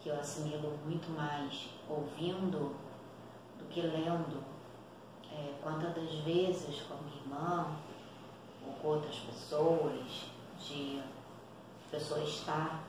que 0.01 0.07
eu 0.07 0.17
assimilo 0.17 0.77
muito 0.85 1.11
mais 1.11 1.69
ouvindo 1.89 2.73
do 3.59 3.65
que 3.69 3.81
lendo 3.81 4.41
é, 5.29 5.55
quantas 5.61 5.93
das 5.93 6.13
vezes 6.19 6.81
com 6.83 6.93
a 6.93 6.97
minha 6.97 7.17
irmã 7.17 7.67
ou 8.65 8.73
com 8.75 8.87
outras 8.87 9.15
pessoas, 9.17 10.25
de 10.57 11.01
pessoa 11.91 12.23
estar 12.23 12.81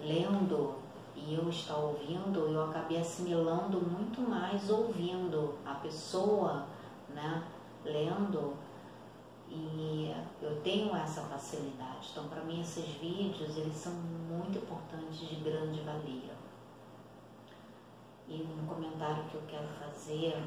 lendo 0.00 0.89
e 1.14 1.34
eu 1.34 1.48
estar 1.48 1.76
ouvindo, 1.76 2.48
eu 2.48 2.64
acabei 2.64 3.00
assimilando 3.00 3.80
muito 3.80 4.20
mais 4.20 4.70
ouvindo 4.70 5.58
a 5.64 5.74
pessoa, 5.74 6.66
né, 7.08 7.44
lendo 7.84 8.56
e 9.48 10.14
eu 10.40 10.60
tenho 10.62 10.94
essa 10.94 11.22
facilidade. 11.22 12.08
Então, 12.12 12.28
para 12.28 12.42
mim, 12.42 12.60
esses 12.60 12.86
vídeos, 12.94 13.56
eles 13.56 13.74
são 13.74 13.92
muito 13.92 14.58
importantes, 14.58 15.18
de 15.18 15.34
grande 15.36 15.80
valia. 15.80 16.34
E 18.28 18.42
um 18.42 18.64
comentário 18.64 19.24
que 19.24 19.34
eu 19.34 19.42
quero 19.48 19.66
fazer 19.66 20.40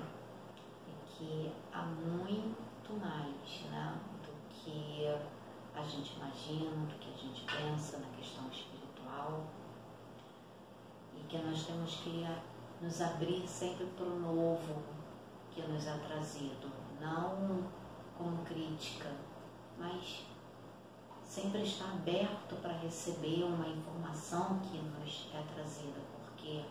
que 1.17 1.51
há 1.71 1.83
muito 1.83 2.93
mais 2.93 3.61
né, 3.69 3.95
do 4.23 4.31
que 4.49 5.05
a 5.75 5.81
gente 5.81 6.15
imagina, 6.15 6.71
do 6.85 6.99
que 6.99 7.09
a 7.13 7.17
gente 7.17 7.45
pensa 7.45 7.99
na 7.99 8.07
questão 8.17 8.47
espiritual 8.49 9.43
e 11.33 11.37
que 11.37 11.37
nós 11.39 11.65
temos 11.65 11.95
que 11.95 12.25
nos 12.79 13.01
abrir 13.01 13.47
sempre 13.47 13.85
para 13.97 14.05
o 14.05 14.19
novo 14.19 14.83
que 15.51 15.61
nos 15.61 15.87
é 15.87 15.97
trazido, 15.97 16.71
não 17.01 17.63
como 18.17 18.43
crítica, 18.45 19.11
mas 19.79 20.25
sempre 21.23 21.63
estar 21.63 21.91
aberto 21.91 22.55
para 22.61 22.73
receber 22.73 23.43
uma 23.43 23.67
informação 23.67 24.59
que 24.59 24.77
nos 24.77 25.29
é 25.33 25.43
trazida, 25.53 25.99
porque 26.23 26.63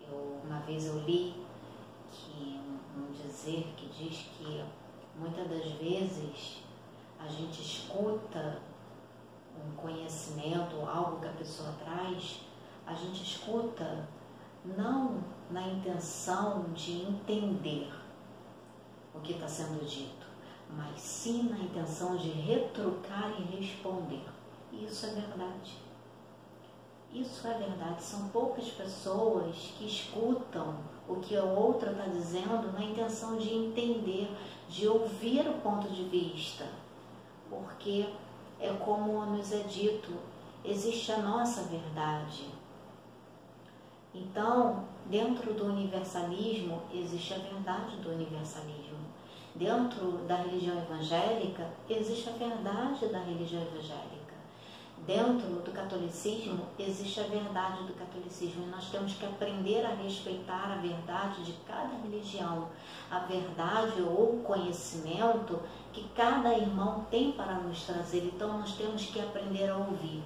eu, 0.00 0.40
uma 0.44 0.60
vez 0.60 0.86
eu 0.86 1.00
li 1.00 1.44
que 2.10 2.60
um 2.96 3.10
dizer 3.12 3.74
que 3.76 3.86
diz 3.88 4.28
que 4.36 4.64
muitas 5.16 5.48
das 5.48 5.72
vezes 5.72 6.62
a 7.18 7.26
gente 7.26 7.60
escuta 7.60 8.60
um 9.56 9.74
conhecimento, 9.76 10.76
algo 10.86 11.20
que 11.20 11.26
a 11.26 11.32
pessoa 11.32 11.72
traz, 11.84 12.40
a 12.86 12.94
gente 12.94 13.22
escuta 13.22 14.08
não 14.64 15.22
na 15.50 15.68
intenção 15.68 16.64
de 16.72 17.02
entender 17.02 17.92
o 19.14 19.20
que 19.20 19.32
está 19.32 19.48
sendo 19.48 19.84
dito, 19.86 20.26
mas 20.70 21.00
sim 21.00 21.44
na 21.44 21.58
intenção 21.58 22.16
de 22.16 22.28
retrucar 22.30 23.32
e 23.38 23.56
responder. 23.56 24.24
Isso 24.72 25.06
é 25.06 25.10
verdade. 25.10 25.76
Isso 27.12 27.46
é 27.46 27.54
verdade. 27.58 28.02
São 28.02 28.28
poucas 28.28 28.68
pessoas 28.70 29.54
que 29.76 29.86
escutam 29.86 30.78
o 31.06 31.16
que 31.16 31.36
a 31.36 31.44
outra 31.44 31.90
está 31.90 32.04
dizendo 32.04 32.72
na 32.72 32.82
intenção 32.82 33.36
de 33.36 33.52
entender, 33.52 34.34
de 34.68 34.88
ouvir 34.88 35.46
o 35.46 35.60
ponto 35.60 35.88
de 35.88 36.04
vista. 36.04 36.66
Porque 37.50 38.08
é 38.58 38.72
como 38.72 39.26
nos 39.26 39.52
é 39.52 39.58
dito, 39.64 40.10
existe 40.64 41.12
a 41.12 41.18
nossa 41.18 41.64
verdade. 41.64 42.61
Então, 44.14 44.84
dentro 45.06 45.54
do 45.54 45.66
universalismo, 45.66 46.82
existe 46.92 47.34
a 47.34 47.38
verdade 47.38 47.96
do 47.96 48.10
universalismo. 48.10 48.98
Dentro 49.54 50.18
da 50.26 50.36
religião 50.36 50.78
evangélica, 50.78 51.68
existe 51.88 52.28
a 52.28 52.32
verdade 52.32 53.06
da 53.08 53.20
religião 53.20 53.62
evangélica 53.62 54.22
dentro 55.06 55.48
do 55.60 55.72
catolicismo 55.72 56.66
existe 56.78 57.20
a 57.20 57.24
verdade 57.24 57.84
do 57.84 57.94
catolicismo 57.94 58.64
e 58.64 58.70
nós 58.70 58.88
temos 58.90 59.14
que 59.14 59.26
aprender 59.26 59.84
a 59.84 59.94
respeitar 59.94 60.72
a 60.72 60.76
verdade 60.76 61.44
de 61.44 61.52
cada 61.66 61.94
religião, 62.02 62.68
a 63.10 63.20
verdade 63.20 64.00
ou 64.00 64.40
conhecimento 64.44 65.60
que 65.92 66.08
cada 66.14 66.56
irmão 66.56 67.06
tem 67.10 67.32
para 67.32 67.54
nos 67.54 67.82
trazer. 67.84 68.24
Então 68.24 68.58
nós 68.58 68.74
temos 68.76 69.06
que 69.06 69.20
aprender 69.20 69.68
a 69.68 69.76
ouvir. 69.76 70.22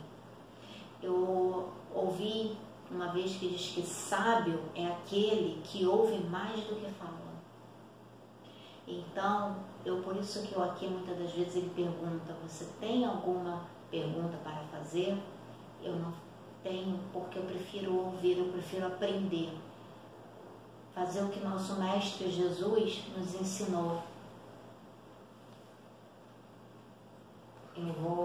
Eu 1.02 1.68
ouvi 1.94 2.56
uma 2.90 3.08
vez 3.08 3.36
que 3.36 3.48
diz 3.48 3.72
que 3.74 3.82
sábio 3.82 4.60
é 4.74 4.86
aquele 4.86 5.60
que 5.64 5.86
ouve 5.86 6.18
mais 6.24 6.60
do 6.64 6.76
que 6.76 6.90
fala. 6.92 7.16
Então, 8.86 9.56
eu 9.84 10.00
por 10.02 10.16
isso 10.16 10.42
que 10.42 10.54
eu 10.54 10.62
aqui 10.62 10.86
muitas 10.86 11.18
das 11.18 11.32
vezes 11.32 11.56
ele 11.56 11.72
pergunta: 11.74 12.36
você 12.46 12.66
tem 12.80 13.04
alguma 13.04 13.62
pergunta 13.90 14.36
para 14.44 14.62
fazer, 14.70 15.18
eu 15.82 15.96
não 15.96 16.12
tenho, 16.62 16.98
porque 17.12 17.38
eu 17.38 17.44
prefiro 17.44 17.96
ouvir, 17.96 18.38
eu 18.38 18.52
prefiro 18.52 18.86
aprender. 18.86 19.50
Fazer 20.94 21.22
o 21.22 21.28
que 21.28 21.40
nosso 21.40 21.74
Mestre 21.74 22.30
Jesus 22.30 23.02
nos 23.16 23.34
ensinou. 23.34 24.02
Eu 27.78 27.92
vou. 28.02 28.24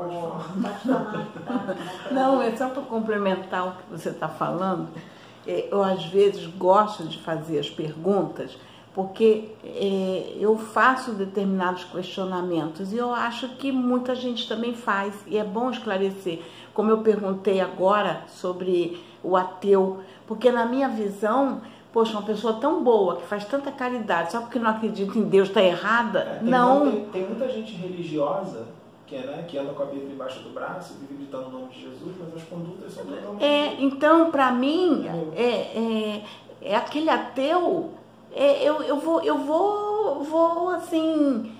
Pode 0.61 0.79
falar. 0.79 1.27
Tá? 1.45 1.75
Não, 2.11 2.41
é 2.41 2.55
só 2.55 2.69
para 2.69 2.83
complementar 2.83 3.67
o 3.67 3.71
que 3.71 3.83
você 3.91 4.09
está 4.09 4.27
falando. 4.27 4.87
É, 5.45 5.67
eu, 5.71 5.83
às 5.83 6.05
vezes, 6.05 6.45
gosto 6.47 7.03
de 7.03 7.17
fazer 7.19 7.59
as 7.59 7.69
perguntas 7.69 8.57
porque 8.93 9.49
é, 9.63 10.35
eu 10.37 10.57
faço 10.57 11.13
determinados 11.13 11.85
questionamentos 11.85 12.91
e 12.91 12.97
eu 12.97 13.13
acho 13.13 13.47
que 13.55 13.71
muita 13.71 14.13
gente 14.15 14.47
também 14.47 14.73
faz 14.73 15.13
e 15.27 15.37
é 15.37 15.43
bom 15.43 15.71
esclarecer. 15.71 16.41
Como 16.73 16.91
eu 16.91 16.97
perguntei 16.99 17.61
agora 17.61 18.23
sobre 18.27 19.01
o 19.23 19.37
ateu, 19.37 20.01
porque 20.27 20.51
na 20.51 20.65
minha 20.65 20.89
visão, 20.89 21.61
poxa, 21.93 22.11
uma 22.13 22.23
pessoa 22.23 22.53
tão 22.53 22.83
boa 22.83 23.17
que 23.17 23.27
faz 23.27 23.45
tanta 23.45 23.71
caridade, 23.71 24.31
só 24.31 24.41
porque 24.41 24.59
não 24.59 24.69
acredita 24.69 25.17
em 25.17 25.23
Deus 25.23 25.47
está 25.47 25.61
errada? 25.61 26.19
É, 26.19 26.39
tem 26.39 26.49
não. 26.49 26.85
Muita, 26.85 27.11
tem 27.11 27.25
muita 27.25 27.47
gente 27.49 27.73
religiosa 27.73 28.80
que, 29.11 29.17
é, 29.17 29.25
né, 29.25 29.45
que 29.45 29.57
anda 29.57 29.73
com 29.73 29.83
a 29.83 29.87
Bíblia 29.87 30.13
embaixo 30.13 30.39
do 30.39 30.51
braço, 30.51 30.93
vive 30.99 31.15
gritando 31.15 31.47
o 31.47 31.51
nome 31.51 31.67
de 31.67 31.81
Jesus, 31.81 32.15
mas 32.17 32.33
as 32.33 32.43
condutas 32.47 32.93
são 32.93 33.05
totalmente. 33.05 33.43
É, 33.43 33.81
então, 33.81 34.31
para 34.31 34.51
mim, 34.53 35.05
é, 35.35 35.43
é, 35.43 36.23
é 36.61 36.75
aquele 36.77 37.09
ateu 37.09 37.91
é, 38.33 38.63
eu, 38.63 38.81
eu 38.81 38.97
vou, 38.97 39.21
eu 39.21 39.37
vou, 39.37 40.23
vou 40.23 40.69
assim. 40.69 41.53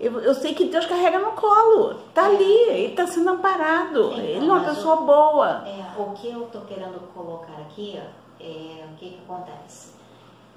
Eu, 0.00 0.20
eu 0.20 0.34
sei 0.34 0.54
que 0.54 0.64
Deus 0.64 0.86
carrega 0.86 1.18
no 1.18 1.32
colo, 1.32 1.94
tá 2.12 2.26
ali, 2.26 2.68
ele 2.70 2.86
está 2.88 3.06
sendo 3.06 3.28
amparado, 3.30 4.12
então, 4.12 4.18
ele 4.18 4.38
é 4.38 4.52
uma 4.52 4.64
pessoa 4.64 4.96
o, 4.96 5.06
boa. 5.06 5.68
É, 5.68 6.00
o 6.00 6.12
que 6.12 6.28
eu 6.28 6.46
estou 6.46 6.62
querendo 6.62 6.98
colocar 7.12 7.56
aqui 7.60 8.00
é 8.40 8.84
o 8.90 8.96
que, 8.96 9.10
que 9.10 9.20
acontece. 9.24 9.94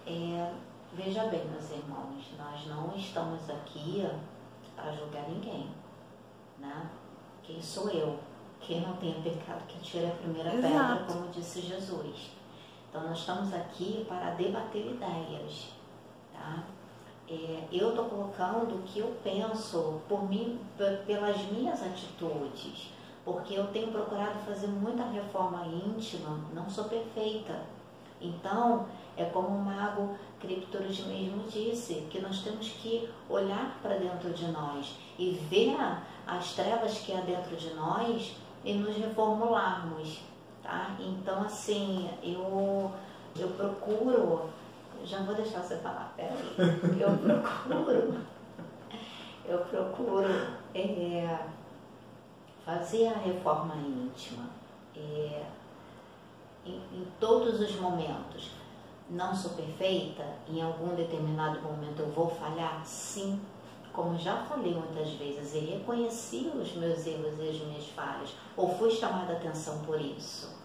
É, 0.08 0.52
veja 0.94 1.26
bem, 1.26 1.46
meus 1.52 1.70
irmãos, 1.70 2.26
nós 2.38 2.66
não 2.68 2.96
estamos 2.96 3.50
aqui 3.50 4.08
para 4.76 4.92
julgar 4.94 5.28
ninguém, 5.30 5.68
né? 6.60 6.90
Quem 7.44 7.62
sou 7.62 7.90
eu? 7.90 8.18
Quem 8.60 8.82
não 8.82 8.94
tem 8.98 9.22
pecado 9.22 9.66
que 9.68 9.80
tire 9.80 10.06
a 10.06 10.12
primeira 10.12 10.54
Exato. 10.54 10.74
pedra, 10.74 11.06
como 11.08 11.30
disse 11.30 11.62
Jesus. 11.62 12.32
Então, 12.90 13.08
nós 13.08 13.20
estamos 13.20 13.54
aqui 13.54 14.06
para 14.08 14.32
debater 14.32 14.88
ideias, 14.88 15.70
tá? 16.34 16.64
É, 17.28 17.64
eu 17.72 17.90
estou 17.90 18.06
colocando 18.06 18.76
o 18.76 18.82
que 18.82 19.00
eu 19.00 19.16
penso 19.24 20.02
por 20.10 20.28
mim, 20.28 20.60
pelas 21.06 21.38
minhas 21.52 21.82
atitudes, 21.84 22.92
porque 23.24 23.54
eu 23.54 23.68
tenho 23.68 23.92
procurado 23.92 24.40
fazer 24.40 24.68
muita 24.68 25.04
reforma 25.04 25.68
íntima, 25.68 26.40
não 26.54 26.68
sou 26.68 26.86
perfeita. 26.86 27.62
Então, 28.20 28.88
é 29.16 29.26
como 29.26 29.50
o 29.50 29.62
mago 29.64 30.18
Criptoros 30.40 31.06
mesmo 31.06 31.44
disse, 31.48 32.08
que 32.10 32.20
nós 32.20 32.42
temos 32.42 32.70
que 32.70 33.08
olhar 33.30 33.78
para 33.82 33.98
dentro 33.98 34.32
de 34.32 34.48
nós 34.48 34.96
e 35.18 35.32
ver 35.50 35.76
as 36.38 36.54
trevas 36.54 37.00
que 37.00 37.14
há 37.14 37.22
dentro 37.22 37.56
de 37.56 37.74
nós 37.74 38.36
e 38.64 38.74
nos 38.74 38.96
reformularmos 38.96 40.20
tá? 40.70 40.96
Então, 41.00 41.42
assim, 41.42 42.10
eu, 42.22 42.92
eu 43.36 43.48
procuro, 43.50 44.50
já 45.04 45.24
vou 45.24 45.34
deixar 45.34 45.62
você 45.62 45.78
falar, 45.78 46.14
peraí, 46.16 46.56
eu 47.00 47.18
procuro, 47.18 48.20
eu 49.46 49.60
procuro 49.60 50.30
é, 50.76 51.40
fazer 52.64 53.08
a 53.08 53.18
reforma 53.18 53.76
íntima 53.76 54.46
é, 54.96 55.44
em, 56.66 56.76
em 56.94 57.08
todos 57.20 57.60
os 57.60 57.76
momentos. 57.80 58.52
Não 59.10 59.34
sou 59.36 59.54
perfeita, 59.54 60.24
em 60.48 60.62
algum 60.62 60.94
determinado 60.94 61.60
momento 61.62 62.02
eu 62.02 62.12
vou 62.12 62.30
falhar? 62.30 62.86
Sim, 62.86 63.42
como 64.00 64.18
já 64.18 64.38
falei 64.46 64.74
muitas 64.74 65.12
vezes, 65.16 65.54
e 65.54 65.60
reconheci 65.60 66.50
os 66.56 66.74
meus 66.78 67.06
erros 67.06 67.38
e 67.38 67.50
as 67.50 67.60
minhas 67.60 67.86
falhas, 67.90 68.34
ou 68.56 68.70
fui 68.78 68.90
chamada 68.90 69.34
a 69.34 69.36
atenção 69.36 69.80
por 69.80 70.00
isso. 70.00 70.58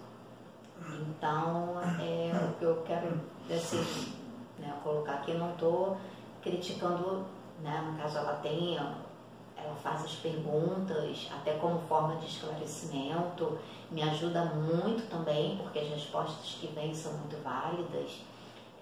Então, 1.01 1.81
é, 2.01 2.31
o 2.33 2.55
que 2.55 2.65
eu 2.65 2.83
quero 2.87 3.21
assim, 3.51 4.13
né, 4.57 4.73
colocar 4.85 5.15
aqui, 5.15 5.33
eu 5.33 5.39
não 5.41 5.51
estou 5.51 5.97
criticando, 6.41 7.25
né, 7.61 7.85
no 7.91 7.99
caso 7.99 8.19
ela 8.19 8.35
tem, 8.35 8.77
ela 8.77 9.75
faz 9.83 10.05
as 10.05 10.15
perguntas, 10.15 11.29
até 11.35 11.55
como 11.55 11.81
forma 11.89 12.15
de 12.17 12.27
esclarecimento, 12.27 13.59
me 13.91 14.03
ajuda 14.03 14.45
muito 14.45 15.11
também, 15.11 15.57
porque 15.57 15.81
as 15.81 15.89
respostas 15.89 16.57
que 16.61 16.69
vêm 16.69 16.95
são 16.95 17.13
muito 17.15 17.43
válidas. 17.43 18.21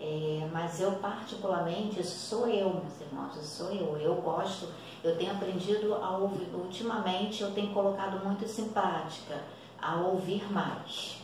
É, 0.05 0.49
mas 0.53 0.81
eu 0.81 0.91
particularmente, 0.95 2.01
isso 2.01 2.29
sou 2.29 2.49
eu, 2.49 2.71
meus 2.71 3.01
irmãos, 3.01 3.37
isso 3.37 3.65
sou 3.65 3.73
eu. 3.73 3.97
Eu 3.99 4.17
gosto, 4.17 4.67
eu 5.05 5.17
tenho 5.17 5.31
aprendido 5.31 5.95
a 5.95 6.17
ouvir, 6.17 6.53
ultimamente 6.53 7.41
eu 7.41 7.53
tenho 7.53 7.73
colocado 7.73 8.25
muito 8.25 8.45
isso 8.45 8.63
em 8.63 8.69
prática, 8.71 9.41
a 9.81 9.95
ouvir 9.95 10.51
mais. 10.53 11.23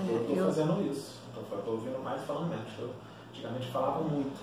Eu 0.00 0.20
estou 0.22 0.46
fazendo 0.46 0.90
isso. 0.90 1.20
Estou 1.28 1.74
ouvindo 1.74 2.02
mais 2.02 2.20
e 2.20 2.26
falando 2.26 2.48
menos. 2.48 2.72
Eu 2.76 2.90
antigamente 3.30 3.68
falava 3.68 4.00
muito. 4.00 4.36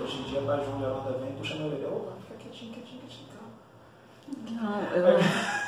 Hoje 0.00 0.20
em 0.20 0.22
dia, 0.22 0.38
a 0.38 0.62
Júlia 0.62 0.88
Aranda 0.88 1.18
vem, 1.18 1.32
puxa 1.32 1.56
minha 1.56 1.66
orelha. 1.66 1.88
Opa, 1.88 2.12
fica 2.22 2.38
quietinho, 2.38 2.72
quietinho, 2.72 3.00
quietinho. 3.00 4.62
Não, 4.62 4.80
eu, 4.80 5.18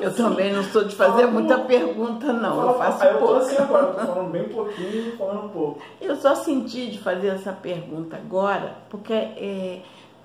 eu 0.00 0.14
também 0.14 0.52
não 0.52 0.62
sou 0.64 0.84
de 0.84 0.94
fazer 0.94 1.26
muita 1.26 1.58
pergunta, 1.58 2.32
não. 2.32 2.68
Eu 2.68 2.78
faço 2.78 2.98
pouco. 2.98 3.14
Eu 3.14 3.26
tô 3.26 3.34
assim 3.36 3.56
agora, 3.56 3.86
tô 3.86 4.06
falando 4.06 4.30
bem 4.30 4.48
pouquinho, 4.48 5.16
falando 5.16 5.52
pouco. 5.52 5.80
Eu 6.00 6.16
só 6.16 6.34
senti 6.34 6.90
de 6.90 6.98
fazer 6.98 7.28
essa 7.28 7.52
pergunta 7.52 8.16
agora, 8.16 8.76
porque 8.90 9.12
é, 9.12 9.80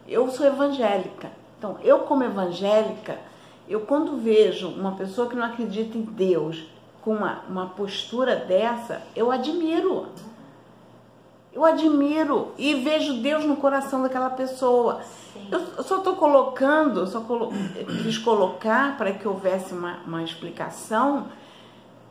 eu 0.08 0.30
sou 0.30 0.45
evangélica. 0.45 1.32
Então, 1.58 1.78
eu 1.84 1.99
como 1.99 2.23
evangélica, 2.23 3.17
eu 3.67 3.82
quando 3.82 4.17
vejo 4.17 4.69
uma 4.69 4.93
pessoa 4.93 5.30
que 5.30 5.36
não 5.36 5.43
acredita 5.43 5.97
em 5.97 6.04
Deus, 6.04 6.65
com 7.02 7.13
uma, 7.13 7.43
uma 7.49 7.67
postura 7.67 8.36
dessa, 8.36 9.02
eu 9.15 9.32
admiro. 9.32 10.08
Eu 11.52 11.65
admiro 11.65 12.54
e 12.58 12.75
vejo 12.75 13.21
Deus 13.21 13.43
no 13.43 13.58
coração 13.58 14.04
daquela 14.04 14.30
pessoa. 14.30 15.02
Eu 15.51 15.83
só 15.83 15.97
estou 15.97 16.15
colocando, 16.15 17.07
só 17.07 17.21
colo 17.21 17.51
quis 18.03 18.17
colocar 18.17 18.97
para 18.97 19.12
que 19.12 19.27
houvesse 19.27 19.73
uma, 19.73 19.99
uma 20.05 20.23
explicação, 20.23 21.27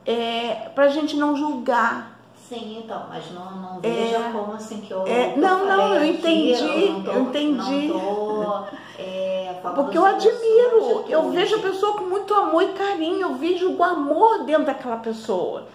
é, 0.05 0.71
para 0.75 0.85
a 0.85 0.89
gente 0.89 1.17
não 1.17 1.37
julgar. 1.37 2.19
Sim, 2.49 2.83
então, 2.83 3.05
mas 3.11 3.31
não, 3.31 3.57
não 3.57 3.81
veja 3.81 4.17
é, 4.17 4.33
como 4.33 4.53
assim 4.55 4.81
que 4.81 4.91
eu. 4.91 5.07
É, 5.07 5.37
não, 5.37 5.67
não, 5.67 5.95
eu 5.95 6.05
entendi. 6.05 6.63
eu, 6.63 6.93
não 6.93 7.05
tô, 7.05 7.11
eu 7.11 7.23
entendi. 7.23 7.89
Tô, 7.89 8.65
é, 8.99 9.61
Porque 9.75 9.99
eu 9.99 10.05
admiro, 10.05 11.05
eu 11.09 11.31
vejo 11.31 11.57
a 11.57 11.59
pessoa 11.59 11.93
com 11.99 12.05
muito 12.05 12.33
amor 12.33 12.63
e 12.63 12.73
carinho, 12.73 13.21
eu 13.21 13.35
vejo 13.35 13.71
o 13.71 13.85
amor 13.85 14.45
dentro 14.45 14.65
daquela 14.65 14.97
pessoa. 14.97 15.67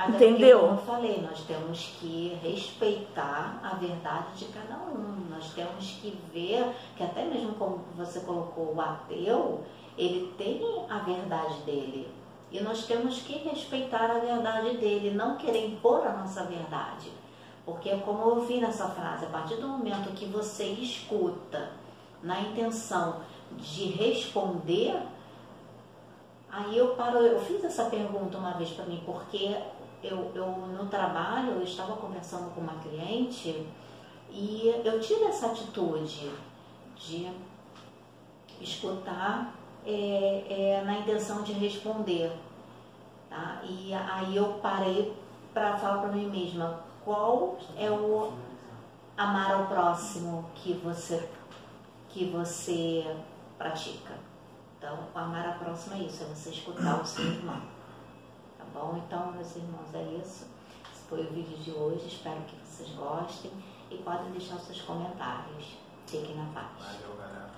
Até 0.00 0.28
Entendeu? 0.28 0.60
Como 0.60 0.72
eu 0.72 0.78
falei, 0.78 1.20
nós 1.20 1.40
temos 1.42 1.94
que 2.00 2.38
respeitar 2.42 3.60
a 3.62 3.74
verdade 3.74 4.34
de 4.36 4.46
cada 4.46 4.76
um. 4.76 5.26
Nós 5.28 5.52
temos 5.52 5.98
que 6.00 6.18
ver 6.32 6.74
que 6.96 7.02
até 7.02 7.26
mesmo 7.26 7.52
como 7.56 7.80
você 7.94 8.20
colocou 8.20 8.74
o 8.74 8.80
ateu, 8.80 9.62
ele 9.98 10.32
tem 10.38 10.86
a 10.88 10.98
verdade 11.00 11.60
dele. 11.66 12.10
E 12.50 12.60
nós 12.60 12.86
temos 12.86 13.20
que 13.20 13.34
respeitar 13.38 14.10
a 14.10 14.18
verdade 14.18 14.78
dele, 14.78 15.10
não 15.10 15.36
querer 15.36 15.66
impor 15.66 16.06
a 16.06 16.16
nossa 16.16 16.44
verdade. 16.44 17.12
Porque, 17.66 17.94
como 17.98 18.22
eu 18.22 18.28
ouvi 18.36 18.58
nessa 18.58 18.88
frase, 18.88 19.26
a 19.26 19.28
partir 19.28 19.56
do 19.56 19.68
momento 19.68 20.14
que 20.14 20.24
você 20.24 20.64
escuta 20.64 21.72
na 22.22 22.40
intenção 22.40 23.20
de 23.58 23.84
responder, 23.90 24.98
aí 26.50 26.76
eu 26.76 26.94
paro, 26.94 27.18
eu 27.18 27.38
fiz 27.40 27.62
essa 27.62 27.84
pergunta 27.84 28.38
uma 28.38 28.52
vez 28.54 28.70
para 28.70 28.86
mim, 28.86 29.02
porque 29.04 29.54
eu, 30.02 30.32
eu 30.34 30.46
no 30.46 30.86
trabalho 30.86 31.52
eu 31.52 31.62
estava 31.62 31.96
conversando 31.96 32.54
com 32.54 32.60
uma 32.60 32.74
cliente 32.74 33.66
e 34.30 34.82
eu 34.84 35.00
tive 35.00 35.24
essa 35.24 35.46
atitude 35.46 36.30
de 36.96 37.30
escutar 38.60 39.54
é, 39.84 40.44
é, 40.48 40.82
na 40.84 40.98
intenção 40.98 41.42
de 41.42 41.52
responder. 41.52 42.32
Tá? 43.28 43.62
E 43.64 43.92
aí 43.94 44.36
eu 44.36 44.54
parei 44.62 45.16
para 45.52 45.76
falar 45.76 46.02
para 46.02 46.12
mim 46.12 46.28
mesma 46.28 46.80
qual 47.04 47.56
é 47.76 47.90
o 47.90 48.32
amar 49.16 49.52
ao 49.52 49.66
próximo 49.66 50.50
que 50.54 50.74
você 50.74 51.28
que 52.08 52.24
você 52.26 53.16
pratica. 53.56 54.14
Então, 54.76 54.98
amar 55.14 55.46
ao 55.46 55.54
próximo 55.54 55.94
é 55.94 55.98
isso, 56.00 56.24
é 56.24 56.26
você 56.26 56.50
escutar 56.50 57.00
o 57.00 57.06
seu 57.06 57.24
irmão. 57.24 57.60
Bom? 58.72 59.02
Então, 59.04 59.32
meus 59.32 59.56
irmãos, 59.56 59.94
é 59.94 60.02
isso. 60.14 60.46
Esse 60.92 61.04
foi 61.08 61.20
o 61.22 61.30
vídeo 61.32 61.56
de 61.58 61.70
hoje. 61.72 62.06
Espero 62.06 62.40
que 62.42 62.56
vocês 62.64 62.90
gostem 62.90 63.50
e 63.90 63.96
podem 63.98 64.30
deixar 64.32 64.58
seus 64.58 64.80
comentários. 64.82 65.76
Fiquem 66.06 66.36
na 66.36 66.46
paz. 66.52 66.72
Valeu, 66.78 67.16
galera. 67.16 67.49